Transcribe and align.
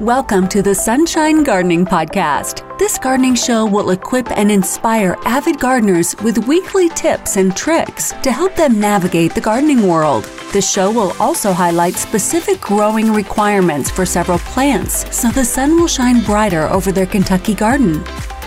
Welcome 0.00 0.48
to 0.48 0.62
the 0.62 0.74
Sunshine 0.74 1.44
Gardening 1.44 1.84
Podcast. 1.84 2.66
This 2.78 2.96
gardening 2.96 3.34
show 3.34 3.66
will 3.66 3.90
equip 3.90 4.30
and 4.30 4.50
inspire 4.50 5.14
avid 5.26 5.60
gardeners 5.60 6.16
with 6.24 6.48
weekly 6.48 6.88
tips 6.88 7.36
and 7.36 7.54
tricks 7.54 8.14
to 8.22 8.32
help 8.32 8.56
them 8.56 8.80
navigate 8.80 9.34
the 9.34 9.42
gardening 9.42 9.86
world. 9.86 10.24
The 10.54 10.62
show 10.62 10.90
will 10.90 11.12
also 11.20 11.52
highlight 11.52 11.96
specific 11.96 12.62
growing 12.62 13.12
requirements 13.12 13.90
for 13.90 14.06
several 14.06 14.38
plants 14.38 15.04
so 15.14 15.28
the 15.28 15.44
sun 15.44 15.78
will 15.78 15.86
shine 15.86 16.24
brighter 16.24 16.62
over 16.68 16.92
their 16.92 17.04
Kentucky 17.04 17.52
garden. 17.52 18.02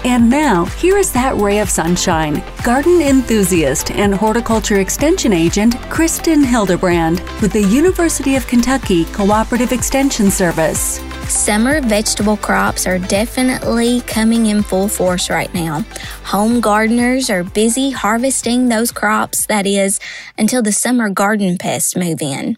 And 0.06 0.32
now, 0.32 0.66
here 0.66 0.98
is 0.98 1.14
that 1.14 1.36
ray 1.36 1.60
of 1.60 1.70
sunshine 1.70 2.44
garden 2.64 3.00
enthusiast 3.00 3.92
and 3.92 4.16
horticulture 4.16 4.80
extension 4.80 5.34
agent 5.34 5.76
Kristin 5.92 6.44
Hildabrand 6.44 7.20
with 7.44 7.54
the 7.54 7.62
University 7.62 8.36
of 8.36 8.48
Kentucky 8.48 9.06
Cooperative 9.06 9.72
Extension 9.72 10.32
Service. 10.32 11.00
Summer 11.34 11.82
vegetable 11.82 12.38
crops 12.38 12.86
are 12.86 13.00
definitely 13.00 14.02
coming 14.02 14.46
in 14.46 14.62
full 14.62 14.88
force 14.88 15.30
right 15.32 15.54
now. 15.54 15.84
Home 16.26 16.62
gardeners 16.62 17.30
are 17.30 17.44
busy 17.44 17.90
harvesting 17.90 18.70
those 18.70 18.92
crops, 18.92 19.48
that 19.48 19.66
is, 19.66 20.00
until 20.38 20.62
the 20.62 20.72
summer 20.72 21.10
garden 21.10 21.58
pests 21.58 21.98
move 21.98 22.22
in. 22.22 22.56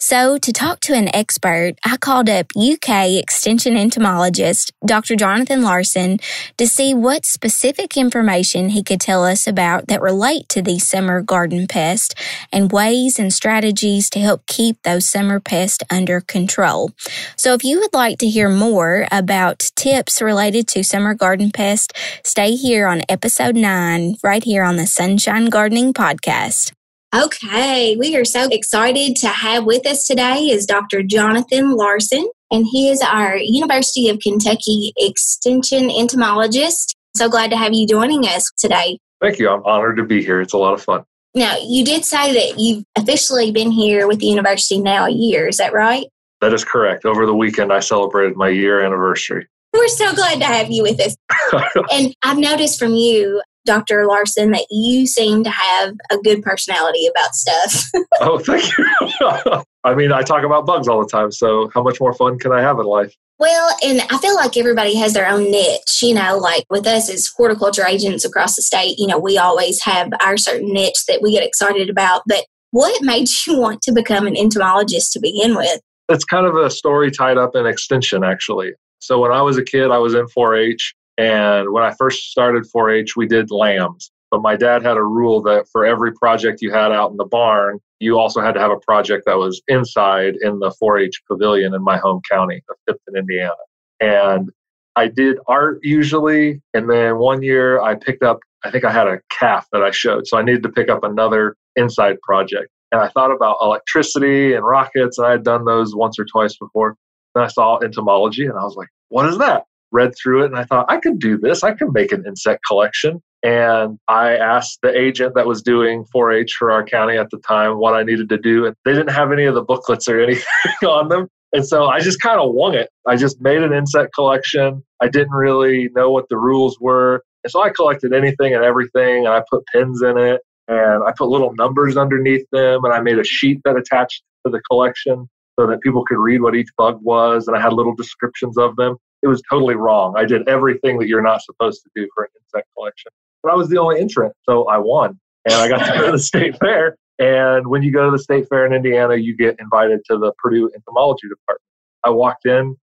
So, 0.00 0.36
to 0.38 0.52
talk 0.52 0.80
to 0.80 0.94
an 0.94 1.14
expert, 1.14 1.74
I 1.84 1.96
called 1.96 2.28
up 2.28 2.46
UK 2.56 3.12
Extension 3.18 3.76
entomologist 3.76 4.72
Dr. 4.84 5.14
Jonathan 5.16 5.62
Larson 5.62 6.18
to 6.56 6.66
see 6.66 6.92
what 6.92 7.24
specific 7.24 7.96
information 7.96 8.70
he 8.70 8.82
could 8.82 9.00
tell 9.00 9.24
us 9.24 9.46
about 9.46 9.86
that 9.86 10.00
relate 10.02 10.48
to 10.48 10.62
these 10.62 10.86
summer 10.86 11.22
garden 11.22 11.66
pests 11.68 12.14
and 12.52 12.72
ways 12.72 13.18
and 13.18 13.32
strategies 13.32 14.10
to 14.10 14.18
help 14.18 14.46
keep 14.46 14.82
those 14.82 15.06
summer 15.06 15.38
pests 15.38 15.84
under 15.88 16.20
control. 16.20 16.90
So, 17.36 17.54
if 17.54 17.62
you 17.62 17.78
would 17.78 17.94
like 17.94 18.13
like 18.14 18.20
to 18.20 18.28
hear 18.28 18.48
more 18.48 19.08
about 19.10 19.58
tips 19.74 20.22
related 20.22 20.68
to 20.68 20.84
summer 20.84 21.14
garden 21.14 21.50
pests, 21.50 21.92
stay 22.22 22.54
here 22.54 22.86
on 22.86 23.02
episode 23.08 23.56
9, 23.56 24.18
right 24.22 24.44
here 24.44 24.62
on 24.62 24.76
the 24.76 24.86
Sunshine 24.86 25.46
Gardening 25.46 25.92
Podcast. 25.92 26.70
Okay, 27.12 27.96
we 27.96 28.14
are 28.14 28.24
so 28.24 28.48
excited 28.52 29.16
to 29.16 29.26
have 29.26 29.64
with 29.64 29.84
us 29.84 30.06
today 30.06 30.44
is 30.44 30.64
Dr. 30.64 31.02
Jonathan 31.02 31.72
Larson, 31.72 32.30
and 32.52 32.64
he 32.70 32.88
is 32.88 33.02
our 33.02 33.36
University 33.36 34.08
of 34.08 34.20
Kentucky 34.20 34.92
Extension 34.96 35.90
entomologist. 35.90 36.94
So 37.16 37.28
glad 37.28 37.50
to 37.50 37.56
have 37.56 37.74
you 37.74 37.84
joining 37.84 38.26
us 38.26 38.48
today. 38.56 38.98
Thank 39.20 39.40
you. 39.40 39.50
I'm 39.50 39.64
honored 39.64 39.96
to 39.96 40.04
be 40.04 40.22
here. 40.22 40.40
It's 40.40 40.52
a 40.52 40.58
lot 40.58 40.74
of 40.74 40.82
fun. 40.82 41.02
Now, 41.34 41.56
you 41.60 41.84
did 41.84 42.04
say 42.04 42.32
that 42.32 42.60
you've 42.60 42.84
officially 42.96 43.50
been 43.50 43.72
here 43.72 44.06
with 44.06 44.20
the 44.20 44.26
university 44.26 44.80
now 44.80 45.06
a 45.06 45.10
year. 45.10 45.48
Is 45.48 45.56
that 45.56 45.72
right? 45.72 46.06
That 46.44 46.52
is 46.52 46.62
correct. 46.62 47.06
Over 47.06 47.24
the 47.24 47.34
weekend, 47.34 47.72
I 47.72 47.80
celebrated 47.80 48.36
my 48.36 48.50
year 48.50 48.84
anniversary. 48.84 49.46
We're 49.72 49.88
so 49.88 50.14
glad 50.14 50.40
to 50.40 50.44
have 50.44 50.70
you 50.70 50.82
with 50.82 51.00
us. 51.00 51.16
and 51.90 52.14
I've 52.22 52.36
noticed 52.36 52.78
from 52.78 52.92
you, 52.92 53.40
Dr. 53.64 54.04
Larson, 54.06 54.50
that 54.50 54.66
you 54.70 55.06
seem 55.06 55.42
to 55.44 55.48
have 55.48 55.94
a 56.12 56.18
good 56.18 56.42
personality 56.42 57.06
about 57.06 57.34
stuff. 57.34 57.86
oh, 58.20 58.38
thank 58.40 58.76
you. 58.76 58.86
I 59.84 59.94
mean, 59.94 60.12
I 60.12 60.20
talk 60.20 60.44
about 60.44 60.66
bugs 60.66 60.86
all 60.86 61.00
the 61.00 61.08
time, 61.08 61.32
so 61.32 61.70
how 61.72 61.82
much 61.82 61.98
more 61.98 62.12
fun 62.12 62.38
can 62.38 62.52
I 62.52 62.60
have 62.60 62.78
in 62.78 62.84
life? 62.84 63.16
Well, 63.38 63.74
and 63.82 64.02
I 64.10 64.18
feel 64.18 64.34
like 64.34 64.58
everybody 64.58 64.96
has 64.96 65.14
their 65.14 65.26
own 65.26 65.50
niche, 65.50 66.02
you 66.02 66.12
know, 66.12 66.36
like 66.36 66.64
with 66.68 66.86
us 66.86 67.08
as 67.08 67.30
horticulture 67.34 67.86
agents 67.86 68.26
across 68.26 68.54
the 68.54 68.60
state, 68.60 68.98
you 68.98 69.06
know, 69.06 69.18
we 69.18 69.38
always 69.38 69.82
have 69.84 70.10
our 70.20 70.36
certain 70.36 70.74
niche 70.74 71.06
that 71.08 71.22
we 71.22 71.32
get 71.32 71.42
excited 71.42 71.88
about. 71.88 72.20
But 72.26 72.44
what 72.70 73.00
made 73.00 73.28
you 73.46 73.58
want 73.58 73.80
to 73.82 73.92
become 73.92 74.26
an 74.26 74.36
entomologist 74.36 75.12
to 75.12 75.20
begin 75.20 75.56
with? 75.56 75.80
It's 76.08 76.24
kind 76.24 76.46
of 76.46 76.56
a 76.56 76.70
story 76.70 77.10
tied 77.10 77.38
up 77.38 77.56
in 77.56 77.66
extension, 77.66 78.24
actually. 78.24 78.72
So 78.98 79.20
when 79.20 79.32
I 79.32 79.42
was 79.42 79.56
a 79.56 79.64
kid, 79.64 79.90
I 79.90 79.98
was 79.98 80.14
in 80.14 80.28
4 80.28 80.56
H. 80.56 80.94
And 81.16 81.72
when 81.72 81.84
I 81.84 81.92
first 81.92 82.30
started 82.30 82.66
4 82.66 82.90
H, 82.90 83.16
we 83.16 83.26
did 83.26 83.50
lambs. 83.50 84.10
But 84.30 84.42
my 84.42 84.56
dad 84.56 84.82
had 84.82 84.96
a 84.96 85.02
rule 85.02 85.40
that 85.42 85.68
for 85.70 85.84
every 85.86 86.12
project 86.12 86.60
you 86.60 86.72
had 86.72 86.90
out 86.90 87.10
in 87.10 87.16
the 87.16 87.24
barn, 87.24 87.78
you 88.00 88.18
also 88.18 88.40
had 88.40 88.52
to 88.54 88.60
have 88.60 88.72
a 88.72 88.80
project 88.80 89.24
that 89.26 89.38
was 89.38 89.62
inside 89.68 90.34
in 90.42 90.58
the 90.58 90.72
4 90.72 90.98
H 90.98 91.22
pavilion 91.30 91.74
in 91.74 91.82
my 91.82 91.96
home 91.96 92.20
county 92.30 92.62
of 92.68 92.76
Tipton, 92.88 93.16
Indiana. 93.16 93.54
And 94.00 94.50
I 94.96 95.08
did 95.08 95.38
art 95.46 95.78
usually. 95.82 96.60
And 96.74 96.90
then 96.90 97.18
one 97.18 97.42
year 97.42 97.80
I 97.80 97.94
picked 97.94 98.22
up, 98.22 98.40
I 98.64 98.70
think 98.70 98.84
I 98.84 98.90
had 98.90 99.06
a 99.06 99.20
calf 99.30 99.66
that 99.72 99.82
I 99.82 99.90
showed. 99.90 100.26
So 100.26 100.36
I 100.36 100.42
needed 100.42 100.62
to 100.64 100.68
pick 100.68 100.88
up 100.88 101.04
another 101.04 101.56
inside 101.76 102.20
project. 102.22 102.68
And 102.94 103.02
I 103.02 103.08
thought 103.08 103.32
about 103.32 103.56
electricity 103.60 104.54
and 104.54 104.64
rockets, 104.64 105.18
I 105.18 105.32
had 105.32 105.42
done 105.42 105.64
those 105.64 105.96
once 105.96 106.16
or 106.16 106.24
twice 106.24 106.56
before. 106.56 106.96
Then 107.34 107.42
I 107.42 107.48
saw 107.48 107.80
entomology, 107.82 108.46
and 108.46 108.56
I 108.56 108.62
was 108.62 108.76
like, 108.76 108.86
what 109.08 109.26
is 109.26 109.36
that? 109.38 109.64
Read 109.90 110.14
through 110.16 110.44
it, 110.44 110.46
and 110.46 110.56
I 110.56 110.62
thought, 110.62 110.86
I 110.88 110.98
could 110.98 111.18
do 111.18 111.36
this. 111.36 111.64
I 111.64 111.72
can 111.72 111.92
make 111.92 112.12
an 112.12 112.22
insect 112.24 112.60
collection. 112.68 113.20
And 113.42 113.98
I 114.06 114.36
asked 114.36 114.78
the 114.84 114.96
agent 114.96 115.34
that 115.34 115.44
was 115.44 115.60
doing 115.60 116.04
4 116.12 116.30
H 116.34 116.54
for 116.56 116.70
our 116.70 116.84
county 116.84 117.16
at 117.16 117.30
the 117.30 117.38
time 117.38 117.78
what 117.78 117.94
I 117.94 118.04
needed 118.04 118.28
to 118.28 118.38
do. 118.38 118.64
And 118.64 118.76
they 118.84 118.92
didn't 118.92 119.10
have 119.10 119.32
any 119.32 119.46
of 119.46 119.56
the 119.56 119.64
booklets 119.64 120.06
or 120.06 120.20
anything 120.22 120.44
on 120.86 121.08
them. 121.08 121.26
And 121.52 121.66
so 121.66 121.86
I 121.86 121.98
just 121.98 122.22
kind 122.22 122.40
of 122.40 122.54
wung 122.54 122.74
it. 122.74 122.90
I 123.08 123.16
just 123.16 123.40
made 123.40 123.64
an 123.64 123.72
insect 123.72 124.14
collection. 124.14 124.84
I 125.02 125.08
didn't 125.08 125.34
really 125.34 125.90
know 125.96 126.12
what 126.12 126.28
the 126.30 126.38
rules 126.38 126.78
were. 126.80 127.24
And 127.42 127.50
so 127.50 127.60
I 127.60 127.70
collected 127.70 128.12
anything 128.12 128.54
and 128.54 128.62
everything, 128.62 129.26
and 129.26 129.34
I 129.34 129.42
put 129.50 129.64
pins 129.72 130.00
in 130.00 130.16
it 130.16 130.42
and 130.68 131.02
I 131.04 131.12
put 131.16 131.28
little 131.28 131.54
numbers 131.54 131.96
underneath 131.96 132.46
them, 132.52 132.84
and 132.84 132.92
I 132.92 133.00
made 133.00 133.18
a 133.18 133.24
sheet 133.24 133.60
that 133.64 133.76
attached 133.76 134.22
to 134.44 134.50
the 134.50 134.60
collection 134.70 135.28
so 135.58 135.66
that 135.66 135.80
people 135.80 136.04
could 136.04 136.18
read 136.18 136.42
what 136.42 136.54
each 136.54 136.68
bug 136.76 136.98
was, 137.02 137.46
and 137.46 137.56
I 137.56 137.60
had 137.60 137.72
little 137.72 137.94
descriptions 137.94 138.58
of 138.58 138.76
them. 138.76 138.96
It 139.22 139.28
was 139.28 139.42
totally 139.48 139.74
wrong. 139.74 140.14
I 140.16 140.24
did 140.24 140.46
everything 140.48 140.98
that 140.98 141.08
you're 141.08 141.22
not 141.22 141.42
supposed 141.42 141.82
to 141.82 141.90
do 141.94 142.08
for 142.14 142.24
an 142.24 142.30
insect 142.40 142.68
collection, 142.76 143.12
but 143.42 143.52
I 143.52 143.54
was 143.54 143.68
the 143.68 143.78
only 143.78 144.00
entrant, 144.00 144.34
so 144.48 144.64
I 144.68 144.78
won, 144.78 145.18
and 145.44 145.54
I 145.54 145.68
got 145.68 145.86
to 145.86 145.98
go 145.98 146.06
to 146.06 146.12
the 146.12 146.18
state 146.18 146.56
fair. 146.58 146.96
And 147.18 147.68
when 147.68 147.82
you 147.82 147.92
go 147.92 148.06
to 148.06 148.10
the 148.10 148.18
state 148.18 148.48
fair 148.48 148.66
in 148.66 148.72
Indiana, 148.72 149.14
you 149.14 149.36
get 149.36 149.56
invited 149.60 150.00
to 150.10 150.18
the 150.18 150.32
Purdue 150.38 150.70
entomology 150.74 151.28
department. 151.28 151.62
I 152.04 152.10
walked 152.10 152.46
in, 152.46 152.76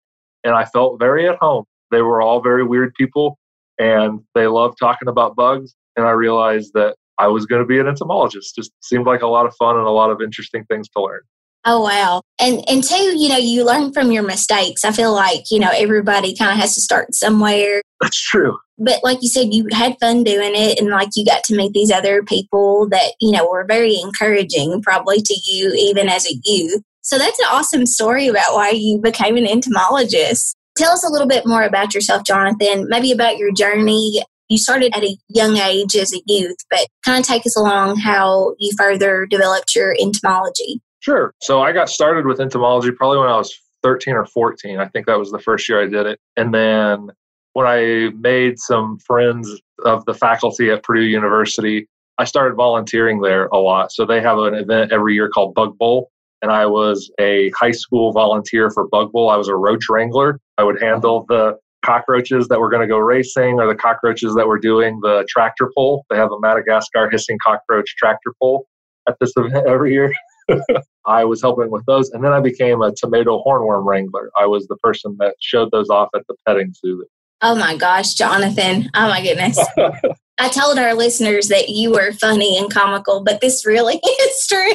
and 0.45 0.55
I 0.55 0.65
felt 0.67 0.99
very 0.99 1.29
at 1.29 1.37
home. 1.37 1.65
They 1.91 2.03
were 2.03 2.21
all 2.21 2.41
very 2.43 2.65
weird 2.65 2.93
people, 2.95 3.39
and 3.79 4.21
they 4.35 4.47
loved 4.47 4.79
talking 4.79 5.09
about 5.09 5.37
bugs. 5.37 5.75
And 5.97 6.07
I 6.07 6.11
realized 6.11 6.73
that 6.75 6.97
I 7.19 7.29
was 7.29 7.47
going 7.47 7.63
to 7.63 7.67
be 7.67 7.79
an 7.79 7.87
entomologist. 7.87 8.55
Just 8.55 8.73
seemed 8.83 9.07
like 9.07 9.23
a 9.23 9.27
lot 9.27 9.47
of 9.47 9.55
fun 9.57 9.77
and 9.77 9.87
a 9.87 9.91
lot 9.91 10.11
of 10.11 10.21
interesting 10.21 10.65
things 10.65 10.89
to 10.91 11.03
learn. 11.03 11.21
Oh 11.65 11.83
wow. 11.83 12.23
And 12.41 12.65
and 12.69 12.83
two, 12.83 13.19
you 13.19 13.29
know, 13.29 13.37
you 13.37 13.65
learn 13.65 13.93
from 13.93 14.13
your 14.13 14.23
mistakes. 14.23 14.85
I 14.85 14.93
feel 14.93 15.13
like, 15.13 15.51
you 15.51 15.59
know, 15.59 15.71
everybody 15.75 16.35
kind 16.35 16.53
of 16.53 16.57
has 16.57 16.75
to 16.77 16.81
start 16.81 17.15
somewhere. 17.15 17.83
That's 18.01 18.21
true. 18.21 18.57
But 18.79 19.01
like 19.03 19.19
you 19.23 19.29
said, 19.29 19.53
you 19.53 19.67
had 19.73 19.99
fun 20.01 20.23
doing 20.23 20.53
it 20.55 20.79
and 20.79 20.89
like 20.89 21.11
you 21.17 21.25
got 21.25 21.43
to 21.45 21.57
meet 21.57 21.73
these 21.73 21.91
other 21.91 22.23
people 22.23 22.89
that, 22.91 23.15
you 23.21 23.33
know, 23.33 23.49
were 23.49 23.67
very 23.67 23.99
encouraging 24.01 24.81
probably 24.83 25.21
to 25.21 25.35
you 25.45 25.73
even 25.75 26.09
as 26.09 26.27
a 26.27 26.41
youth. 26.45 26.81
So 27.03 27.19
that's 27.19 27.39
an 27.41 27.47
awesome 27.51 27.87
story 27.87 28.29
about 28.29 28.55
why 28.55 28.71
you 28.71 28.99
became 28.99 29.37
an 29.37 29.47
entomologist. 29.47 30.55
Tell 30.77 30.93
us 30.93 31.05
a 31.05 31.11
little 31.11 31.27
bit 31.27 31.45
more 31.45 31.65
about 31.65 31.93
yourself, 31.93 32.25
Jonathan, 32.25 32.87
maybe 32.89 33.11
about 33.11 33.37
your 33.37 33.53
journey 33.53 34.23
you 34.49 34.59
started 34.59 34.97
at 34.97 35.05
a 35.05 35.17
young 35.29 35.57
age 35.59 35.95
as 35.97 36.13
a 36.15 36.21
youth, 36.27 36.57
but 36.71 36.87
kind 37.05 37.21
of 37.21 37.27
take 37.27 37.47
us 37.47 37.57
along 37.57 37.97
how 37.97 38.55
you 38.59 38.73
further 38.77 39.27
developed 39.27 39.75
your 39.75 39.95
entomology. 40.01 40.81
Sure. 41.01 41.33
So 41.41 41.63
I 41.63 41.73
got 41.73 41.89
started 41.89 42.27
with 42.27 42.41
entomology 42.41 42.91
probably 42.91 43.19
when 43.19 43.29
I 43.29 43.37
was 43.37 43.57
13 43.83 44.15
or 44.15 44.27
14. 44.27 44.79
I 44.79 44.89
think 44.89 45.07
that 45.07 45.19
was 45.19 45.31
the 45.31 45.39
first 45.39 45.69
year 45.69 45.83
I 45.83 45.87
did 45.87 46.07
it. 46.07 46.19
And 46.37 46.53
then 46.53 47.11
when 47.53 47.67
I 47.67 48.11
made 48.19 48.59
some 48.59 48.99
friends 48.99 49.61
of 49.85 50.05
the 50.07 50.15
faculty 50.15 50.71
at 50.71 50.83
Purdue 50.83 51.03
University, 51.03 51.87
I 52.19 52.25
started 52.25 52.57
volunteering 52.57 53.21
there 53.21 53.47
a 53.47 53.59
lot. 53.59 53.93
So 53.93 54.05
they 54.05 54.21
have 54.21 54.39
an 54.39 54.55
event 54.55 54.93
every 54.93 55.15
year 55.15 55.29
called 55.29 55.55
Bug 55.55 55.79
Bowl. 55.79 56.11
And 56.43 56.51
I 56.53 56.67
was 56.67 57.11
a 57.19 57.51
high 57.51 57.73
school 57.73 58.13
volunteer 58.13 58.71
for 58.71 58.87
Bug 58.89 59.13
Bowl. 59.13 59.31
I 59.31 59.37
was 59.37 59.49
a 59.49 59.57
roach 59.57 59.89
wrangler. 59.89 60.41
I 60.57 60.65
would 60.65 60.81
handle 60.81 61.25
the 61.29 61.59
cockroaches 61.85 62.49
that 62.49 62.61
were 62.61 62.69
going 62.69 62.83
to 62.83 62.89
go 62.89 62.99
racing 62.99 63.61
or 63.61 63.67
the 63.67 63.75
cockroaches 63.75 64.35
that 64.35 64.47
were 64.47 64.59
doing 64.59 64.99
the 65.03 65.27
tractor 65.29 65.71
pull. 65.77 66.05
They 66.11 66.17
have 66.17 66.33
a 66.33 66.41
Madagascar 66.41 67.09
hissing 67.11 67.39
cockroach 67.45 67.95
tractor 67.97 68.33
pull 68.41 68.67
at 69.09 69.17
this 69.21 69.33
event 69.37 69.67
every 69.67 69.93
year. 69.93 70.13
I 71.07 71.25
was 71.25 71.41
helping 71.41 71.71
with 71.71 71.85
those. 71.87 72.11
And 72.11 72.25
then 72.25 72.33
I 72.33 72.41
became 72.41 72.83
a 72.83 72.93
tomato 72.95 73.43
hornworm 73.45 73.85
wrangler. 73.85 74.31
I 74.37 74.47
was 74.47 74.67
the 74.67 74.77
person 74.77 75.17
that 75.21 75.35
showed 75.41 75.71
those 75.71 75.89
off 75.89 76.09
at 76.15 76.23
the 76.29 76.35
petting 76.47 76.73
zoo. 76.75 77.05
Oh 77.41 77.55
my 77.55 77.77
gosh, 77.77 78.15
Jonathan. 78.15 78.91
Oh 78.95 79.09
my 79.09 79.23
goodness. 79.23 79.59
I 80.39 80.49
told 80.49 80.79
our 80.79 80.95
listeners 80.95 81.49
that 81.49 81.69
you 81.69 81.93
were 81.93 82.13
funny 82.13 82.59
and 82.59 82.73
comical, 82.73 83.23
but 83.23 83.41
this 83.41 83.65
really 83.65 83.97
is 84.21 84.47
true. 84.47 84.75